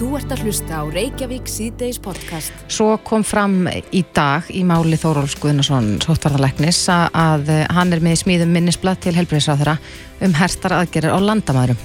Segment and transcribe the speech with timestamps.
[0.00, 2.54] Þú ert að hlusta á Reykjavík síðdeis podcast.
[2.72, 8.54] Svo kom fram í dag í máli Þóróls Guðnason, sóttvarðarleiknis, að hann er með smíðum
[8.56, 9.74] minnisblad til helbriðsráðara
[10.24, 11.76] um hertar aðgerir á landamærum.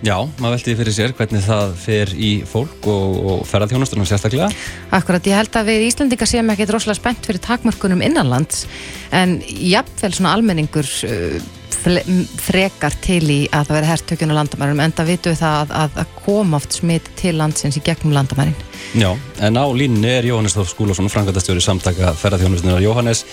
[0.00, 4.48] Já, maður veldi fyrir sér hvernig það fer í fólk og, og ferðarþjónastunum sérstaklega.
[4.88, 8.64] Akkurat, ég held að við Íslandingar séum ekki droslega spennt fyrir takmörkunum innanlands,
[9.12, 11.36] en jafnvel svona almenningur uh,
[11.78, 15.98] frekar til í að það veri herrtökjun á landamærum en það vitum við það að,
[16.02, 18.56] að koma oft smitt til landsins í gegnum landamærin.
[18.98, 19.10] Já,
[19.44, 23.24] en á línni er Jóhannes Þór Skúlason frangatastjóri samtaka ferðarþjónustunar Jóhannes,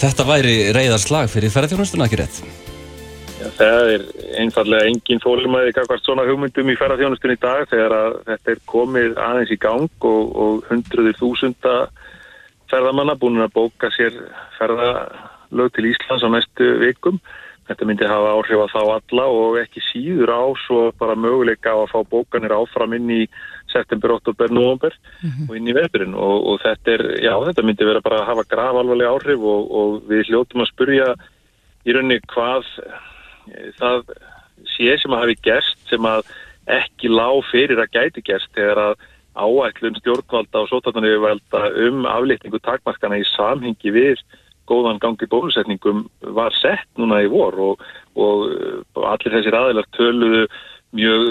[0.00, 2.40] þetta væri reyðarslag fyrir ferðarþjónustuna, ekki rétt?
[3.36, 4.04] Já, það er
[4.40, 9.16] einfallega engin fólumæði kakvart svona hugmyndum í ferðarþjónustunni í dag þegar að þetta er komið
[9.28, 11.74] aðeins í gang og, og hundruður þúsunda
[12.70, 14.16] ferðamanna búin að bóka sér
[14.56, 17.20] ferðalög til Íslands á næstu vikum
[17.66, 21.82] Þetta myndi hafa áhrif að þá alla og ekki síður á svo bara möguleika á
[21.82, 23.22] að fá bókanir áfram inn í
[23.72, 25.48] september, oktober, november mm -hmm.
[25.48, 28.44] og inn í veðurinn og, og þetta er, já þetta myndi vera bara að hafa
[28.48, 31.08] graf alvarlega áhrif og, og við hljóttum að spurja
[31.86, 32.70] í rauninni hvað
[33.80, 34.14] það
[34.76, 36.30] sé sem að hafi gerst sem að
[36.66, 38.94] ekki lág fyrir að gæti gerst þegar að
[39.36, 44.22] áætlun stjórnvalda og sótartanriðvelda um aflýtningu takmarkana í samhengi við
[44.68, 48.48] góðan gangi bólusetningum var sett núna í vor og, og,
[48.94, 50.46] og allir þessir aðilar töluðu
[50.96, 51.22] mjög,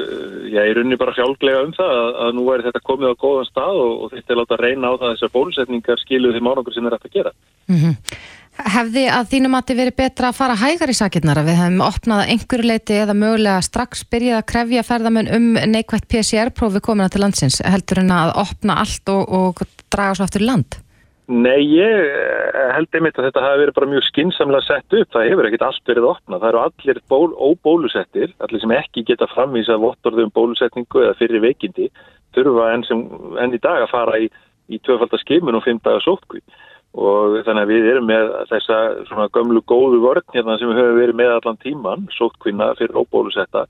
[0.51, 3.49] já, ég runni bara sjálflega um það að, að nú er þetta komið á góðan
[3.49, 6.75] stað og, og þetta er láta að reyna á það þessar bólusetningar skiluð þeim árangur
[6.75, 7.35] sem er hægt að gera.
[7.71, 8.17] Mm -hmm.
[8.55, 11.81] Hefði að þínum að þið verið betra að fara hægar í sakirnar að við hefum
[11.83, 17.25] opnað einhverju leiti eða mögulega strax byrjað að krefja ferðamenn um neikvægt PCR-prófi komina til
[17.25, 19.59] landsins heldur en að opna allt og
[19.91, 20.79] draga svo aftur land?
[21.25, 25.09] Nei, ég eh, held einmitt að þetta hafi verið bara mjög skinsamlega sett upp.
[25.15, 26.43] Það hefur ekkert allt verið opnað.
[26.43, 31.41] Það eru allir ból, óbólusettir, allir sem ekki geta framvísað vottorðu um bólusetningu eða fyrir
[31.47, 31.89] veikindi,
[32.37, 33.03] þurfa enn, sem,
[33.41, 34.29] enn í dag að fara í,
[34.69, 36.45] í tvöfaldaskimun og fimm dagar sótkví.
[36.93, 41.01] Og þannig að við erum með þessa svona gömlu góðu vörn hérna sem við höfum
[41.01, 43.65] verið með allan tíman, sótkvína fyrir óbólusetta.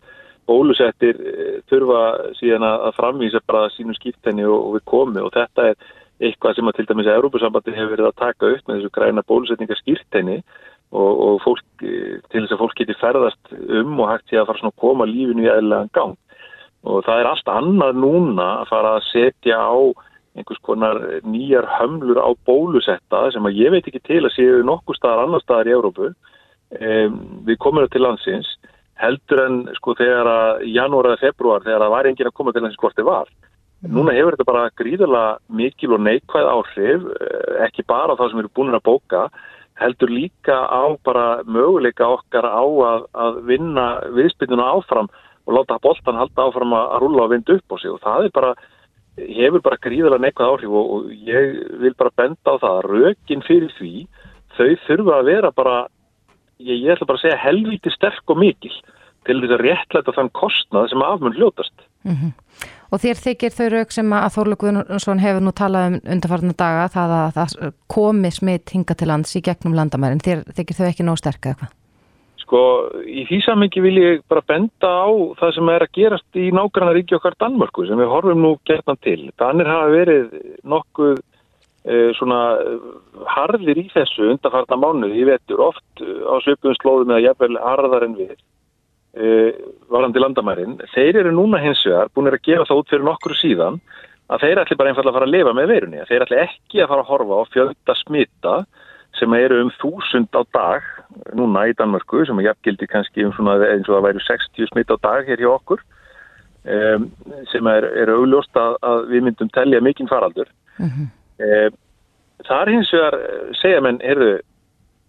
[0.46, 5.72] Bólusettir eh, þurfa síðan að framvísa bara sínum skiptenni og, og við komi og þetta
[5.72, 5.94] er
[6.24, 9.24] eitthvað sem að til dæmis að Európa-sambandi hefur verið að taka upp með þessu græna
[9.28, 10.38] bólusetninga skýrteini
[10.96, 14.62] og, og fólk, til þess að fólk geti ferðast um og hægt sé að fara
[14.62, 16.16] svona að koma lífinu í eðlega gang.
[16.86, 19.76] Og það er allt annað núna að fara að setja á
[20.36, 25.00] einhvers konar nýjar hömlur á bólusetta sem að ég veit ekki til að séu nokkuð
[25.00, 28.50] staðar annar staðar í Európu um, við komum til landsins
[29.00, 32.64] heldur en sko þegar að janúar eða februar þegar það var engin að koma til
[32.64, 33.32] landsins hvort þið var
[33.84, 38.46] Núna hefur þetta bara gríðala mikil og neikvæð áhrif, eh, ekki bara þá sem við
[38.46, 39.30] erum búin að bóka,
[39.76, 45.10] heldur líka á bara möguleika okkar á að, að vinna viðspilnuna áfram
[45.46, 48.54] og láta boltan halda áfram að, rulla og vinda upp á sig og það bara,
[49.18, 53.44] hefur bara gríðala neikvæð áhrif og, og ég vil bara benda á það að rökin
[53.46, 54.08] fyrir því
[54.56, 55.76] þau þurfa að vera bara,
[56.64, 58.74] ég, ég ætla bara að segja helviti sterk og mikil
[59.26, 61.76] til þess að réttlæta þann kostnað sem afmun hljótast.
[62.06, 62.34] Mm -hmm.
[62.94, 66.86] Og þér þykir þau rauk sem að Þorlu Guðnarsson hefur nú talað um undarfarnar daga
[66.94, 70.22] það að það komi smitt hinga til lands í gegnum landamærin.
[70.22, 71.74] Þér þykir þau ekki nóg sterk eða hvað?
[72.46, 72.62] Sko,
[73.10, 76.94] í því samengi vil ég bara benda á það sem er að gerast í nákvæmna
[76.94, 79.32] ríki okkar Danmörku sem við horfum nú gertan til.
[79.42, 80.28] Danir hafa verið
[80.64, 81.16] nokkuð
[81.90, 82.42] eh, svona
[83.34, 88.16] harðir í þessu undarfarnar mánuði, ég vetur oft á svipum slóðum eða jafnvel harðar en
[88.20, 88.38] við
[89.16, 93.80] varandi landamærin, þeir eru núna hins vegar búin að gefa það út fyrir nokkru síðan
[94.28, 96.90] að þeir ætli bara einfallega að fara að lifa með veirunni þeir ætli ekki að
[96.92, 98.56] fara að horfa á fjölda smita
[99.20, 100.88] sem eru um þúsund á dag
[101.38, 104.98] núna í Danmarku sem er jafngildi kannski um svona eins og það væri 60 smita
[104.98, 105.84] á dag hér hjá okkur
[106.66, 107.08] um,
[107.52, 110.50] sem er, er augljóst að, að við myndum tellja mikinn faraldur
[110.80, 111.08] mm -hmm.
[111.46, 111.78] um,
[112.50, 113.20] það er hins vegar
[113.62, 114.34] segja menn, heyrðu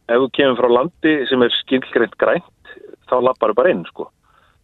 [0.06, 2.55] ef þú kemur frá landi sem er skilgreint grænt
[3.10, 4.08] þá lappar þau bara inn sko.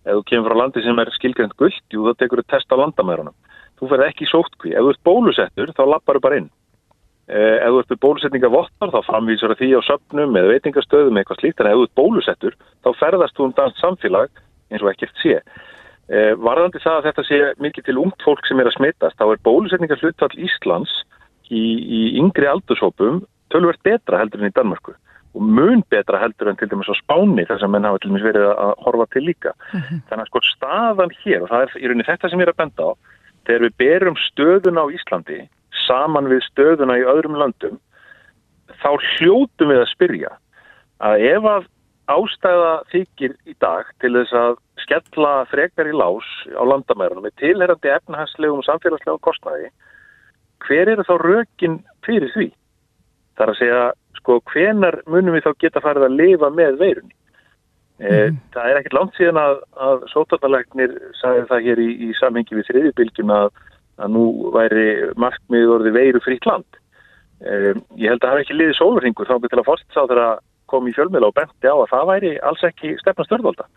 [0.03, 2.77] Ef þú kemur frá landi sem er skilgrend gullt, jú þá tekur þau test á
[2.81, 3.37] landamærunum.
[3.79, 4.75] Þú ferð ekki sóttkví.
[4.75, 6.49] Ef þú ert bólusettur, þá lappar þau bara inn.
[7.31, 11.63] Eh, ef þú ert bólusetninga vottar, þá framvísar því á söpnum eða veitingastöðum eitthvað slíkt.
[11.63, 15.39] En ef þú ert bólusettur, þá ferðast þú um dans samfélag eins og ekkert sé.
[16.11, 19.27] Eh, varðandi það að þetta sé mikið til ungt fólk sem er að smittast, þá
[19.31, 20.93] er bólusetninga hlutfall Íslands
[21.47, 23.23] í, í yngri aldurshópum
[23.53, 24.97] tölverð betra heldur en í Danmarku
[25.33, 28.27] og mun betra heldur en til dæmis á spáni þar sem menn hafa til dæmis
[28.27, 29.53] verið að horfa til líka.
[29.73, 29.83] Uh mhm.
[29.89, 30.01] -huh.
[30.09, 32.61] Þannig að sko staðan hér, og það er í rauninni þetta sem ég er að
[32.63, 32.91] benda á,
[33.47, 35.49] þegar við berum stöðuna á Íslandi
[35.87, 37.79] saman við stöðuna í öðrum landum,
[38.83, 40.33] þá hljótum við að spyrja
[41.01, 41.63] að ef að
[42.13, 47.93] ástæða þykir í dag til þess að skella frekar í lás á landamærunum með tilherandi
[47.95, 49.71] efnahagslegum og samfélagslegum kostnæði,
[50.67, 52.49] hver eru þá rökin fyrir því?
[53.37, 53.83] Það er að segja,
[54.19, 57.15] sko, hvenar munum við þá geta farið að lifa með veirunni?
[58.03, 58.39] Mm.
[58.51, 62.69] Það er ekkert langt síðan að, að sótarnalegnir sagði það hér í, í samhengi við
[62.71, 63.51] þriðjubilgjum að,
[64.03, 64.25] að nú
[64.55, 64.87] væri
[65.23, 66.81] markmið orði veiru frítt land.
[67.43, 70.35] Um, ég held að það hef ekki liðið sólurringur þá betur að fórstsáður að
[70.73, 73.69] koma í fjölmiðla og benti á að það væri alls ekki stefna stjórnvalda.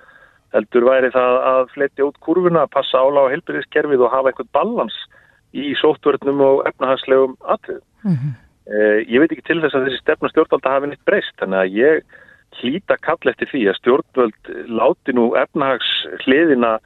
[0.55, 4.97] Heldur væri það að fletti út kurvuna, passa ála á helbyrðiskerfið og hafa eitthvað balans
[5.55, 7.85] í sóttvörnum og efnahagslegum atriðum.
[8.05, 8.33] Mm -hmm.
[8.69, 11.79] Uh, ég veit ekki til þess að þessi stefna stjórnvalda hafi nýtt breyst, þannig að
[11.79, 12.21] ég
[12.61, 16.77] hlýta kall eftir því að stjórnvöld láti nú efnahagshliðina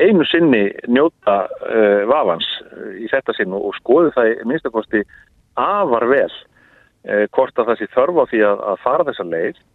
[0.00, 5.02] einu sinni njóta uh, vafans uh, í þetta sinn og skoði það í minnstakosti
[5.60, 9.66] afar vel uh, hvort að það sé þörfa því að, að fara þessa leið.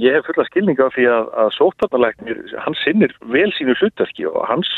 [0.00, 4.68] Ég hef fulla skilninga því að, að sótarnalegnir, hann sinnir vel sínu hlutverki og hans,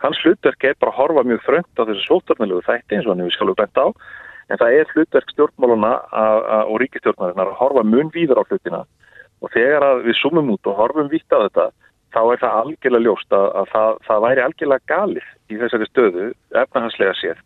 [0.00, 3.22] hans hlutverki er bara að horfa mjög þröngt á þessu sótarnalegu þætti eins og hann
[3.24, 3.86] hefur sjálfur bænt á
[4.48, 5.92] en það er hlutverk stjórnmáluna
[6.66, 8.82] og ríkistjórnarinnar að horfa mun víður á hlutina
[9.42, 11.70] og þegar við sumum út og horfum vítt á þetta
[12.12, 16.26] þá er það algjörlega ljóst að, að það, það væri algjörlega galið í þessari stöðu
[16.62, 17.40] efnahanslega séð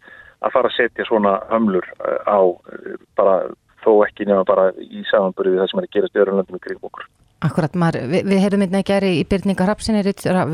[0.44, 3.36] að fara að setja svona hömlur eh, á eh, bara
[3.84, 7.06] þó ekki nema bara í samanbörju við það sem er að öðrum löndum kring okkur.
[7.44, 10.00] Akkurat, maður, við, við heyrðum einnig að gera í byrninga Rapsinni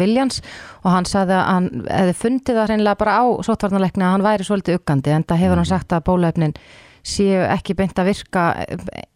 [0.00, 0.40] Viljans
[0.82, 4.46] og hann saði að hann hefði fundið það hreinlega bara á sótvarnarleikni að hann væri
[4.48, 6.56] svolítið uggandi en það hefur hann sagt að bólöfnin
[7.06, 8.44] séu ekki beint að virka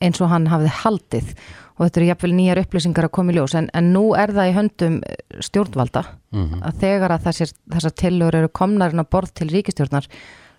[0.03, 1.35] eins og hann hafði haldið.
[1.77, 3.55] Og þetta eru jafnvel nýjar upplýsingar að koma í ljós.
[3.59, 4.97] En, en nú er það í höndum
[5.45, 6.63] stjórnvalda mm -hmm.
[6.71, 10.09] að þegar að þessar tillur eru komnarinn að borð til ríkistjórnar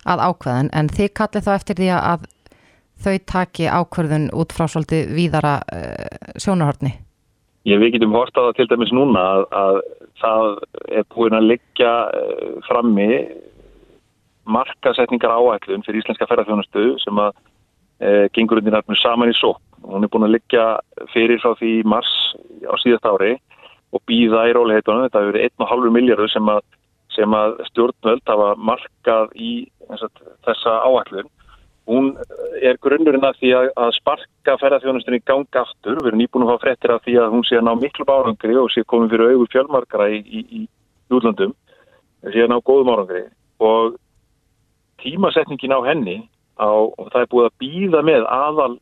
[0.08, 2.26] að ákveðan en þið kallið þá eftir því að
[3.02, 6.94] þau taki ákverðun út frá svolítið víðara uh, sjónarhortni?
[7.68, 9.80] Ég við getum hortað til dæmis núna að, að
[10.22, 10.46] það
[11.00, 13.10] er búin að liggja uh, frammi
[14.48, 19.60] markasetningar áætlun fyrir íslenska ferðarþjónustu sem að uh, gengur undir nærmur saman í sóp.
[19.84, 20.66] Hún er búin að liggja
[21.12, 22.10] fyrir frá því mars
[22.66, 23.36] á síðast ári
[23.94, 25.06] og býða í róliheitunum.
[25.06, 26.52] Þetta hefur verið 1,5 miljardur sem
[27.18, 29.52] sem að stjórnvöld hafa markað í
[29.88, 31.30] þessa áætlun
[31.88, 32.10] hún
[32.60, 36.00] er grunnurinn að því að, að sparka ferðarþjónustunni ganga aftur.
[36.02, 38.58] Við erum nýbúin að fá frettir af því að hún sé að ná miklu bárangri
[38.60, 41.54] og sé komið fyrir augur fjölmarkara í, í, í útlandum,
[42.28, 43.24] sé að ná góðum árangri.
[43.64, 43.96] Og
[45.02, 46.18] tímasetningin á henni
[46.60, 48.74] á, og það er búið að býða með aðal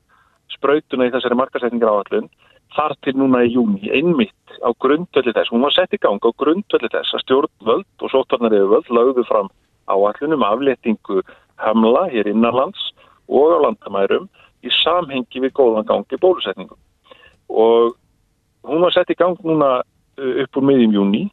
[0.57, 2.29] sprautuna í þessari markasetningar áallun
[2.77, 6.31] þar til núna í júni, einmitt á grundvöldi þess, hún var sett í gang á
[6.41, 9.51] grundvöldi þess að stjórnvöld og sóttarnar yfir völd lauðu fram
[9.87, 11.23] áallunum afléttingu
[11.63, 12.91] hamla hér innanlands
[13.27, 14.29] og á landamærum
[14.67, 16.79] í samhengi við góðan gangi bólusetningum.
[17.49, 17.97] Og
[18.67, 21.25] hún var sett í gang núna uh, upp úr miðjum júni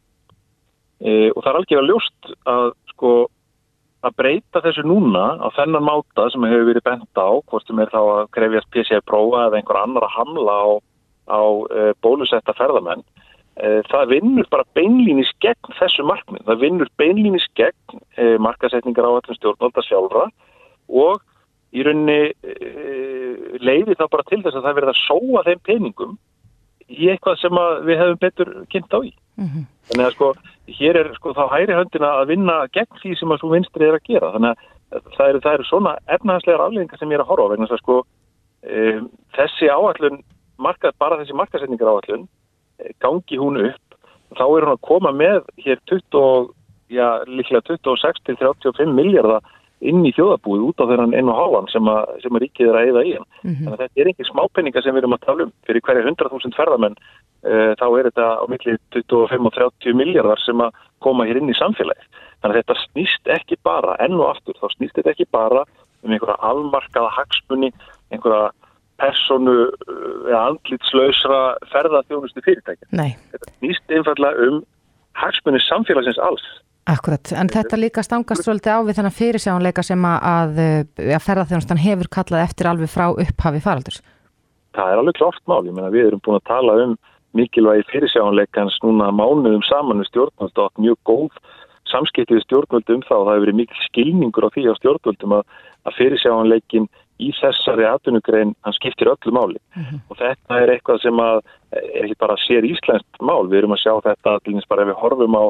[1.00, 3.12] e, og það er algjörlega ljóst að sko
[4.04, 7.92] að breyta þessu núna á þennan máta sem hefur verið bent á, hvort sem er
[7.92, 10.66] þá að krefjast PCR-prófa eða einhver annar að hamla á,
[11.32, 11.40] á
[11.72, 13.13] e, bólusetta ferðamenn, e,
[13.54, 16.42] það vinnur bara beinlýnis gegn þessu markmið.
[16.48, 20.24] Það vinnur beinlýnis gegn e, markasetningar á allum stjórnvalda sjálfra
[20.90, 21.22] og
[21.74, 26.16] í rauninni uh, leiði þá bara til þess að það verða að sóa þeim peningum
[26.84, 29.10] í eitthvað sem við hefum betur kynnt á í.
[29.40, 29.64] Mm -hmm.
[29.88, 30.28] Þannig að sko,
[30.78, 33.96] hér er sko þá hæri höndina að vinna gegn því sem að svo vinstri er
[33.96, 34.32] að gera.
[34.36, 37.52] Þannig að það eru, það eru svona efnahanslegar afleggingar sem ég er að horfa á
[37.52, 40.22] vegna þess að sko um, þessi áallun,
[40.58, 42.28] marka, bara þessi markasetningar áallun,
[43.02, 43.98] gangi hún upp,
[44.34, 46.48] þá er hún að koma með hér 20,
[46.94, 49.44] já, líklega 26 til 35 miljardar
[49.84, 52.90] inn í þjóðabúið út á þennan einu háan sem að, sem að ríkið er að
[52.90, 53.26] eða í hann.
[53.42, 53.64] Mm -hmm.
[53.64, 55.52] Þannig að þetta er ekki smápenninga sem við erum að tala um.
[55.66, 60.60] Fyrir hverja 100.000 ferðamenn uh, þá er þetta á milli 25 og 30 miljardar sem
[60.64, 62.08] að koma hér inn í samfélagið.
[62.40, 65.64] Þannig að þetta snýst ekki bara, enn og aftur, þá snýst þetta ekki bara
[66.04, 67.72] um einhverja almarkaða hagsmunni,
[68.12, 68.52] einhverja
[69.02, 71.40] personu eh, eða andlitslausra
[71.72, 72.90] ferðarþjónustu fyrirtækja.
[72.94, 73.16] Nei.
[73.34, 74.60] Þetta snýst einfallega um
[75.18, 76.44] hagsmunni samfélagsins alls.
[76.90, 82.10] Akkurat, en þetta líka stangast svolítið á við þennan fyrirsjáanleika sem að, að ferðarþjónustan hefur
[82.12, 84.02] kallað eftir alveg frá upphafi faraldurs.
[84.76, 86.96] Það er alveg klart mál, ég meina við erum búin að tala um
[87.34, 91.40] mikilvægi fyrirsjáanleikans núna mánuðum saman við stjórnvöld og mjög góð
[91.90, 95.36] samskiptið við stjórnvöld um það og það hefur verið mikil skilningur á því á stjórnvöldum
[95.38, 95.42] að,
[95.84, 96.88] að fyrirsjáanleikin
[97.22, 99.60] í þessari atvinnugrein hann skiptir öllu máli.
[99.76, 100.00] Mm -hmm.
[100.10, 103.82] og þetta er eitthvað sem að er ekki bara sér íslenskt mál, við erum að
[103.84, 105.44] sjá þetta allir bara ef við horfum á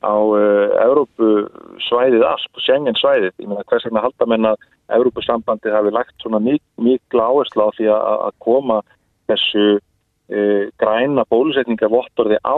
[0.00, 1.48] á uh, Európu
[1.88, 6.40] svæðið allt, Schengen svæðið ég meina hvers vegna halda menna að Európusambandið hafi lagt svona
[6.40, 8.80] mik mikla áherslu á því að koma
[9.28, 12.56] þessu uh, græna bólusetninga vottorði á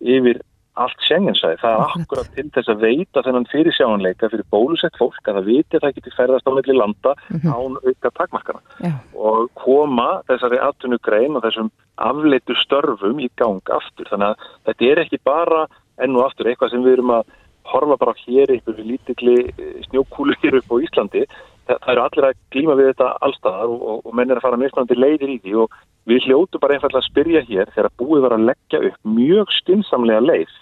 [0.00, 0.40] yfir
[0.84, 1.58] allt Schengensæði.
[1.62, 2.04] Það er Akkurat.
[2.04, 5.84] akkurat til þess að veita þennan fyrir sjáanleika fyrir bólusett fólk að það viti að
[5.86, 7.14] það geti ferðast á milli landa
[7.50, 8.92] án auka takmarkana Já.
[9.16, 14.08] og koma þessari atvinnugrein og þessum afleitu störfum í gang aftur.
[14.12, 15.66] Þannig að þetta er ekki bara
[15.98, 17.36] enn og aftur eitthvað sem við erum að
[17.68, 21.26] horfa bara hér einhverju lítilli eh, snjókúlu hér upp á Íslandi.
[21.68, 24.46] Það, það eru allir að glíma við þetta allstaðar og, og, og menn er að
[24.46, 25.74] fara mismunandi leiðir í því og
[26.08, 30.22] við hljótu bara einfallega að spyrja hér þegar búið var að leggja upp mjög skynnsamlega
[30.24, 30.54] leið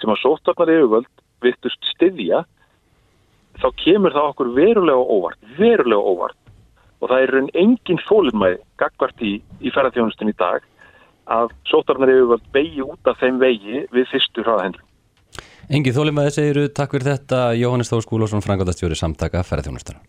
[0.00, 1.10] sem að sóttvarnar yfirvöld
[1.44, 2.44] vittust styðja
[3.60, 6.36] þá kemur það okkur verulega óvart, verulega óvart
[7.00, 10.64] og það er raun engin þóliðmæði gagvart í, í ferðarþjónustun í dag
[11.30, 14.84] að sóttvarnar yfirvöld beigi út af þeim vegi við fyrstu hraðahendlu.
[15.70, 20.02] Engi þólimaði segiru, takk fyrir þetta Jóhannes Þór Skúlásson, frangandastjóri samtaka ferðarþjónustuna.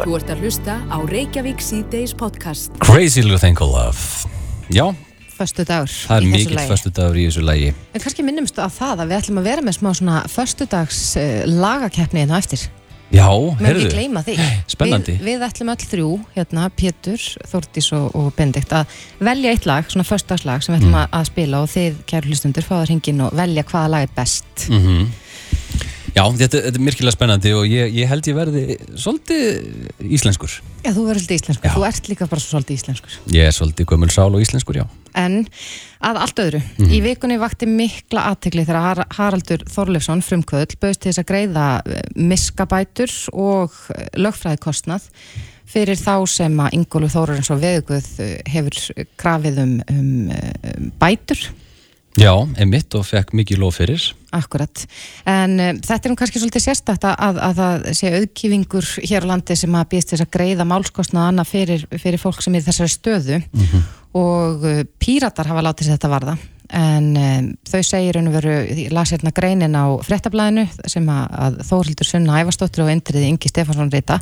[0.00, 2.72] Þú ert að hlusta á Reykjavík síðdeis podcast.
[2.82, 4.00] Crazy little thing called love.
[4.72, 4.88] Já,
[5.34, 7.72] Föstu dagur það er mikill föstu dagur í þessu lægi.
[7.94, 11.42] En kannski minnumstu að það að við ætlum að vera með smá svona föstudags uh,
[11.50, 12.62] lagakeppni hérna á eftir.
[13.14, 13.28] Já,
[13.60, 13.82] Mér heyrðu.
[13.84, 14.34] ekki gleyma því.
[14.72, 15.12] Spennandi.
[15.20, 18.94] Við, við ætlum öll þrjú, hérna, Pétur, Þórdís og, og Benedikt, að
[19.28, 21.02] velja eitt lag, svona föstudagslag sem við ætlum Mm.
[21.02, 24.66] að, að spila og þið, kæru hlustundur, fáða hringin og velja hvaða lag er best.
[24.70, 25.12] Mm
[26.14, 30.52] Já, þetta, þetta er myrkilega spennandi og ég, ég held ég verði svolítið íslenskur.
[30.84, 31.72] Já, þú verður svolítið íslenskur.
[31.74, 33.16] Þú ert líka bara svo svolítið íslenskur.
[33.34, 34.84] Ég er svolítið gömul sál og íslenskur, já.
[35.14, 35.40] En
[36.04, 36.90] að allt öðru, Mhm.
[36.90, 41.66] í vikunni vakti mikla aðtegli þegar Har- Haraldur Þorleifsson frumkvöðl bauðst til þess að greiða
[41.86, 45.06] eh, miskabætur og eh, lögfræðikostnað
[45.74, 48.08] fyrir þá sem að Ingólu Þórarins og Veðuguð
[48.46, 51.40] hefur krafið um, um, um bætur.
[52.14, 52.30] Já,
[52.62, 54.04] emitt og fekk mikið lof fyrir.
[54.34, 54.84] Akkurat,
[55.26, 59.26] en um, þetta er nú kannski svolítið sérstakt að, að, að það sé auðkýfingur hér
[59.26, 62.62] á landi sem að býðst þess að greiða málskostnað annað fyrir, fyrir fólk sem er
[62.62, 63.40] í þessari stöðu
[64.14, 66.36] og uh, píratar hafa látið sér þetta varða.
[66.74, 72.38] En um, þau segir veru, ég las hérna greinin á fréttablaðinu sem að, Þórhildur Sunna
[72.40, 74.16] Ævarsdóttir og Indriði Ingi Stefansson reyta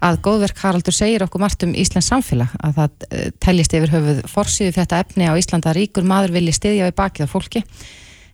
[0.00, 4.22] að góðverk Haraldur segir okkur margt um Íslands samfélag að það uh, teljist yfir höfuð
[4.32, 7.64] forsýðu fyrir þetta efni á Íslanda ríkur maður vilji styðja við bakið á fólki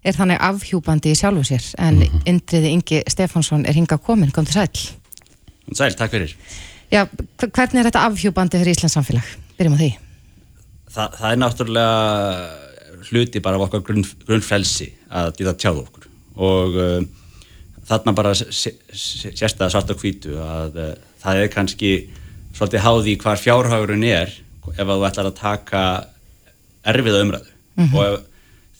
[0.07, 1.67] er þannig afhjúpandi í sjálfu sér.
[1.83, 4.71] En Indriði Ingi Stefansson er hinga komin, kom til sæl
[5.75, 6.37] Sæl, takk fyrir.
[6.93, 9.39] Já, hv- hvernig er þetta afhjúpandi fyrir Íslands samfélag?
[9.59, 9.95] Byrjum á því
[10.97, 16.07] Þa, það er náttúrulega hluti bara af okkar grunn, grunnfrelsi að geta tjáð okkur.
[16.47, 17.03] Og uh,
[17.89, 21.93] þarna bara sérst það svart og hvítu að uh, það er kannski
[22.57, 24.33] svolítið háði hvar fjárhagurinn er
[24.73, 25.85] ef að þú ætlar að taka
[26.87, 27.53] erfiða umræðu.
[27.93, 28.19] Og ef,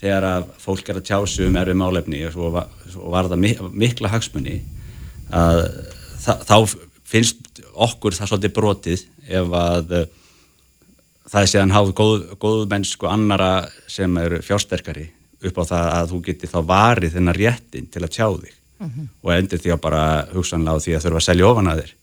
[0.01, 3.63] þegar að fólk er að tjásu um erfið málefni og svo, svo var það mik
[3.85, 4.59] mikla hagsmunni
[5.37, 5.63] að
[6.25, 6.57] þá
[7.07, 9.05] finnst okkur það svolítið brotið
[9.41, 10.07] ef að uh,
[11.31, 13.51] það er séðan háð góð, góð mennsku annara
[13.91, 15.09] sem eru fjársterkari
[15.47, 18.55] upp á það að þú geti þá varið þennar réttin til að tjá þig
[19.25, 20.03] og endur því að bara
[20.33, 21.95] hugsanlega á því að þurfa að selja ofan að þér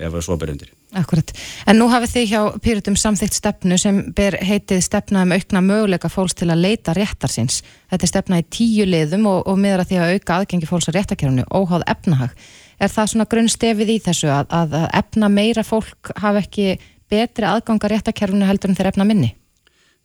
[0.00, 0.70] ef það svo ber undir.
[0.96, 1.32] Akkurat,
[1.68, 6.10] en nú hafið þið hjá Pyrrhutum samþykkt stefnu sem ber heitið stefna um aukna möguleika
[6.10, 7.60] fólks til að leita réttar síns.
[7.90, 10.88] Þetta er stefna í tíu liðum og, og miður að því að auka aðgengi fólks
[10.90, 12.34] á réttakjörunu, óháð efnahag.
[12.80, 16.78] Er það svona grunnstefið í þessu að, að, að efna meira fólk hafa ekki
[17.10, 19.34] betri aðganga réttakjörunu heldur en þeir efna minni?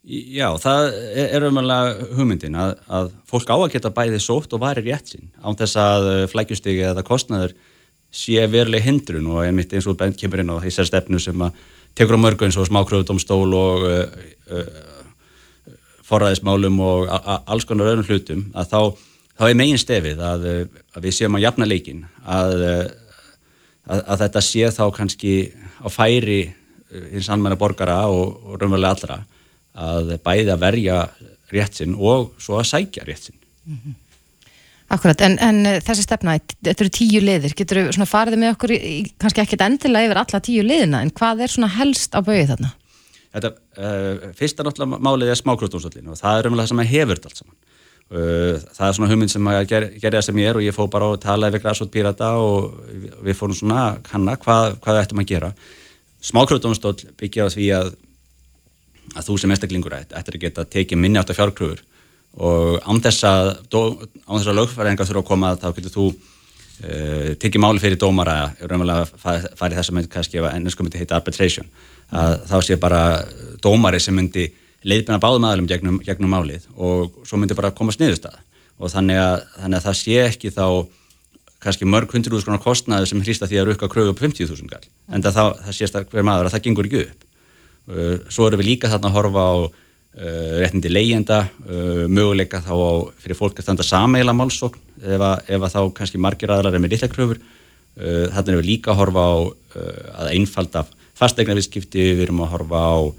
[0.06, 4.60] Já, það er, er umhverflega hugmyndin að, að fólk á að geta bæði sótt og
[4.62, 7.56] varir rétt sinn án þess að flækjustigi eða kostnaður
[8.14, 11.56] sé veruleg hindrun og einmitt eins og bent kemur inn á þessar stefnu sem að
[11.98, 14.04] tekur á mörgu eins og smákröðudómstól og uh,
[14.54, 15.74] uh,
[16.06, 18.80] forræðismálum og alls konar öðrum hlutum að þá,
[19.40, 24.22] þá er megin stefið að, uh, að við séum að jafna leikin uh, að, að
[24.22, 25.34] þetta sé þá kannski
[25.82, 26.54] á færi uh,
[27.12, 29.20] hins anmenna borgara og, og raunverulega allra
[29.76, 30.98] að bæði að verja
[31.52, 33.40] rétt sinn og svo að sækja rétt sinn.
[34.86, 38.52] Akkurat, en, en eh, þessi stefna, þetta eru tíu liðir, getur þú svona farið með
[38.54, 42.22] okkur í, kannski ekkit endilega yfir alla tíu liðina, en hvað er svona helst á
[42.22, 42.70] bauði þarna?
[43.34, 43.50] Þetta,
[43.82, 47.56] uh, fyrsta náttúrulega málið er smákrútdómsvöldin og það er umlega sem að hefur allt saman.
[48.06, 50.84] Uh, það er svona hugmynd sem að ger, gerja sem ég er og ég fó
[50.92, 55.24] bara og talaði við græsótt pírata og við, fórum svona að kanna hvað, hvað ættum
[55.24, 55.50] að gera.
[56.26, 57.92] Smákrútdómsvöld byggja á því að,
[59.14, 61.84] að þú sem einstaklingur ættir að geta tekið minni átt af fjárkrúður
[62.36, 63.52] og án þess að,
[64.28, 69.06] að lögfæringar þurfa að koma þá getur þú uh, tekið máli fyrir dómara raunverulega
[69.56, 71.70] farið þess að myndi kannski ef ennsku myndi heita arbitration.
[72.12, 73.00] Að þá sé bara
[73.64, 74.50] dómari sem myndi
[74.86, 78.36] leiðbina báðum aðlum gegnum, gegnum málið og svo myndi bara komast niðurstað
[78.76, 80.66] og þannig að, þannig að það sé ekki þá
[81.66, 84.86] kannski mörg hundruð skonar kostnaði sem hrýsta því að rukka krögu upp 50.000 gall.
[85.12, 87.26] En það, það sést að hver maður að það gengur ekki upp.
[87.86, 92.72] Uh, svo erum við líka þarna að horfa á uh, réttindi leyenda, uh, möguleika þá
[92.74, 92.92] á,
[93.22, 96.82] fyrir fólk að standa sameila málsókn ef að, ef að þá kannski margir aðlar er
[96.82, 97.42] með litla kröfur.
[97.96, 100.84] Uh, Þannig erum við líka að horfa á uh, að einfalda
[101.16, 103.16] fastegnaviðskipti, við erum að horfa á uh,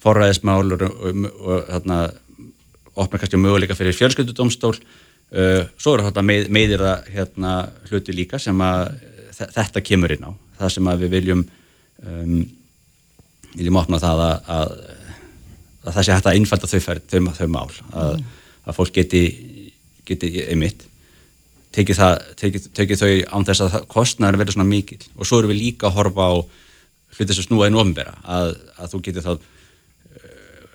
[0.00, 2.00] forræðismál og, og, og þarna
[3.00, 4.78] opna kannski möguleika fyrir fjölskyldudómstól
[5.30, 7.50] svo eru þetta með, meðir það hérna,
[7.90, 8.88] hluti líka sem að
[9.40, 10.32] þetta kemur inn á.
[10.58, 12.40] Það sem að við viljum um,
[13.54, 14.74] viljum opna það að, að,
[15.84, 17.66] að það sé hægt að innfælda þau, þau, þau mál.
[17.92, 18.26] Að, mm.
[18.66, 19.22] að fólk geti,
[20.08, 20.86] geti einmitt
[21.74, 25.52] tekið, það, tekið, tekið þau án þess að kostnæður verður svona mikil og svo eru
[25.52, 26.34] við líka að horfa á
[27.16, 29.42] hluti sem snúaðin ofinbera að, að þú getur þá uh,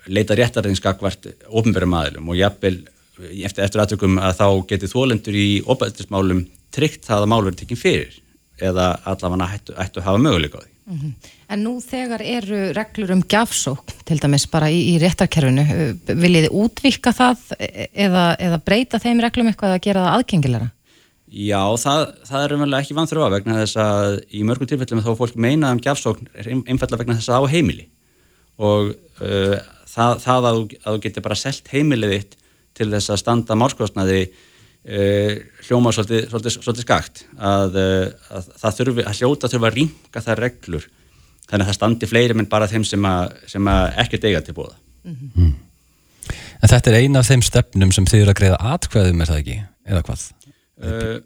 [0.08, 2.78] leita réttarreynskakvart ofinbera maðilum og jafnvel
[3.16, 7.80] eftir, eftir aðtökum að þá getur þólendur í opældismálum tryggt það að mál verður tekinn
[7.80, 8.16] fyrir
[8.62, 10.70] eða allavega ættu, ættu að hafa möguleika á því.
[10.86, 11.32] Mm -hmm.
[11.50, 15.64] En nú þegar eru reglur um gjafsók til dæmis bara í, í réttarkerfinu,
[16.06, 17.38] viljið þið útvika það
[17.94, 20.70] eða, eða breyta þeim reglum eitthvað að gera það aðgengilega?
[21.26, 25.34] Já, það, það er umverulega ekki vanþurfa vegna þess að í mörgum tilfellum þá fólk
[25.34, 27.88] meina um gjafsókn er einfallega vegna þess að á heimili
[28.62, 29.56] og uh,
[29.90, 32.36] það, það að, að þú getur bara selgt heimilið þitt
[32.76, 35.32] til þess að standa málskostnaði uh,
[35.66, 40.24] hljóma svolítið, svolítið, svolítið skakt að, uh, að það þurfi, að hljóta þurfa að ringa
[40.28, 40.88] það reglur.
[41.46, 44.56] Þannig að það standi fleiri menn bara þeim sem, að, sem að ekki deiga til
[44.56, 44.74] bóða
[45.06, 45.54] mm -hmm.
[46.62, 49.40] En þetta er eina af þeim stefnum sem þið eru að greiða atkvæðum er það
[49.42, 49.56] ekki,
[49.86, 50.22] eða hvað?
[50.82, 51.18] Uh,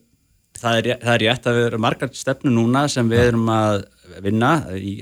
[0.60, 3.84] það er, það er rétt að við erum margar stefnu núna sem við erum að
[4.24, 4.96] vinna í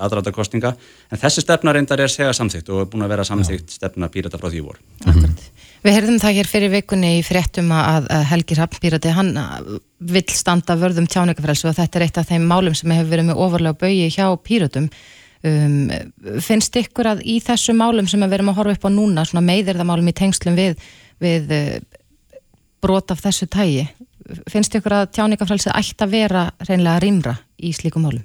[0.00, 0.72] aðræta kostinga
[1.12, 4.40] en þessi stefna reyndar er segja samþygt og er búin að vera samþygt stefna pírata
[4.40, 4.80] frá því vor.
[5.04, 5.44] Akkurat.
[5.84, 9.34] Við heyrðum það hér fyrir vikunni í fréttum að Helgi Rapp pírati hann
[10.00, 13.42] vill standa vörðum tjáningafrelsu og þetta er eitt af þeim málum sem hefur verið með
[13.44, 14.88] ofarlega bögi hjá píratum
[15.44, 15.76] um,
[16.40, 19.76] finnst ykkur að í þessu málum sem við erum að horfa upp á núna meðir
[19.76, 20.80] það málum í tengslum við,
[21.20, 21.76] við uh,
[22.80, 23.84] brot af þessu tægi
[24.48, 28.24] finnst ykkur að tjáningafrelsu ætti að vera reynlega rýmra í slíkum málum?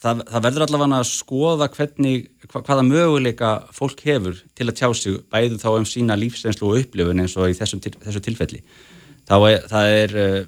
[0.00, 4.88] Það, það verður allavega að skoða hvernig, hva, hvaða möguleika fólk hefur til að tjá
[4.96, 8.62] sig bæðu þá um sína lífsreynslu og upplifun eins og í þessum, þessu tilfelli.
[9.30, 10.38] Er, það er uh,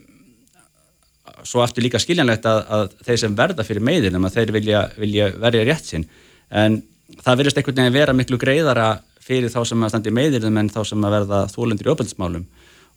[1.47, 5.29] svo aftur líka skiljanlegt að, að þeir sem verða fyrir meðinum að þeir vilja, vilja
[5.43, 6.09] verja rétt sinn.
[6.51, 6.81] En
[7.21, 8.89] það verðist einhvern veginn að vera miklu greiðara
[9.23, 12.49] fyrir þá sem að standi meðinum en þá sem að verða þólendur í ofbeldsmálum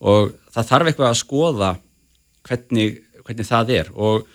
[0.06, 1.70] og það þarf eitthvað að skoða
[2.46, 3.92] hvernig, hvernig það er.
[3.94, 4.26] Og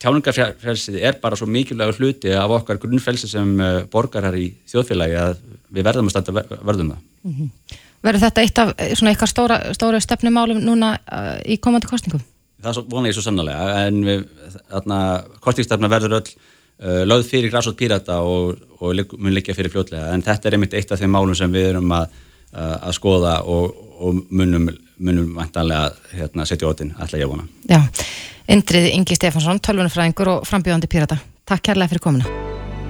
[0.00, 5.40] tjáningarfrelsið er bara svo mikilvægur hluti af okkar grunnfelsi sem uh, borgarar í þjóðfélagi að
[5.70, 7.02] við verðum að standa verðum það.
[7.22, 7.78] Mm -hmm.
[8.00, 12.22] Verður þetta eitt af eh, svona eitthvað stóra, stóra stefnumálum núna uh, í komandi kostningum?
[12.64, 14.24] Það vona ég svo sannlega en við,
[14.70, 14.98] þarna,
[15.40, 20.24] kostingstefna verður öll uh, lögð fyrir græsótt pírata og, og mun liggja fyrir fljótlega en
[20.24, 22.08] þetta er einmitt eitt af þeim málum sem við erum að,
[22.56, 27.48] að skoða og, og munum, munum vantanlega hérna, setja ótinn alltaf ég vona.
[27.70, 27.82] Já.
[28.50, 31.20] Indrið Ingi Stefansson, tölvunafræðingur og frambjóðandi pírata.
[31.48, 32.38] Takk kærlega fyrir komuna.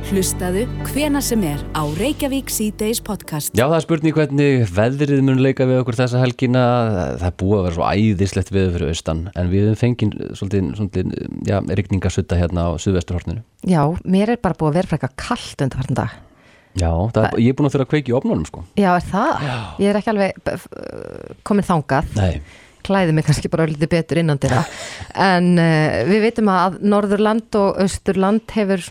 [0.09, 3.53] Hlustaðu hvena sem er á Reykjavík C-Days podcast.
[3.53, 6.63] Já, það er spurning hvernig veðrið mun leika við okkur þessa helgina.
[7.21, 11.15] Það er búið að vera svo æðislegt við fyrir austan, en við fengum svolítið, svolítið
[11.47, 13.45] já, rikningasutta hérna á suðvesturhorninu.
[13.69, 16.19] Já, mér er bara búið að vera frekka kallt undir hvernig dag.
[16.79, 18.65] Já, er, ég er búin að þurfa að kveiki í opnónum sko.
[18.79, 19.31] Já, er það?
[19.47, 19.55] Já.
[19.83, 20.33] Ég er ekki alveg
[21.43, 22.13] komin þangað.
[22.21, 22.43] Nei
[22.87, 24.63] klæði mig kannski bara litið betur innan þeirra
[25.31, 28.85] en uh, við veitum að Norðurland og Östurland hefur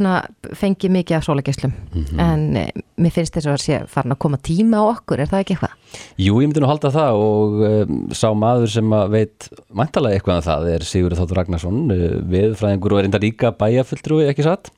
[0.57, 2.21] fengið mikið af sólageslum mm -hmm.
[2.25, 5.31] en uh, mér finnst þess að það sé farin að koma tíma á okkur, er
[5.31, 5.75] það ekki eitthvað?
[6.17, 10.43] Jú, ég myndi nú halda það og um, sá maður sem veit mæntalega eitthvað af
[10.43, 11.79] um það er Sigurður Þáttur Ragnarsson
[12.29, 14.71] viðfræðingur og er enda líka bæjafulltrúi, ekki satt?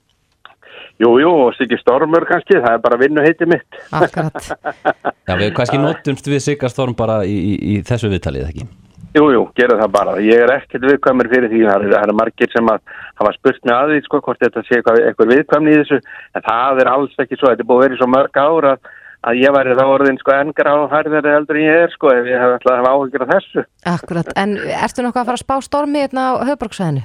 [1.02, 3.80] Jú, jú, og Siggi Stormur kannski, það er bara vinnu heiti mitt.
[3.90, 4.52] Akkurat.
[5.28, 8.68] Já, við kannski notumst við Sigga Storm bara í, í, í þessu viðtalið, ekki?
[9.16, 10.14] Jú, jú, gera það bara.
[10.24, 11.64] Ég er ekkert viðkvæmur fyrir því.
[11.68, 14.78] Það er, er margir sem að hafa spurt mig að því, sko, hvort þetta sé
[14.78, 16.00] eitthvað, viðkvæmni í þessu.
[16.38, 17.50] En það er alls ekki svo.
[17.50, 18.94] Þetta er búið að vera svo mörg ára að,
[19.32, 22.46] að ég væri þá orðin, sko, engar áhærðari heldur en ég er, sko, ef ég
[22.46, 23.66] hef alltaf hafa áhyggjur af þessu.
[23.96, 24.32] Akkurat.
[24.40, 27.04] En ertu nokkuð að fara að spá stormi hérna á höfbruksvæðinu?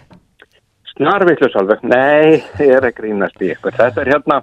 [0.97, 1.83] Snarvillis alveg.
[1.85, 3.79] Nei, ég er ekki rínast í eitthvað.
[3.83, 4.41] Þetta er hérna...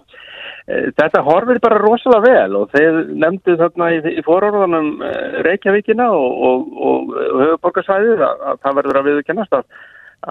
[0.64, 6.06] Eh, þetta horfir bara rosalega vel og þeir nefndu þarna í, í fororðanum eh, Reykjavíkina
[6.16, 7.10] og, og, og
[7.42, 9.66] höfuborgarsvæðið að, að það verður að viðkennast að,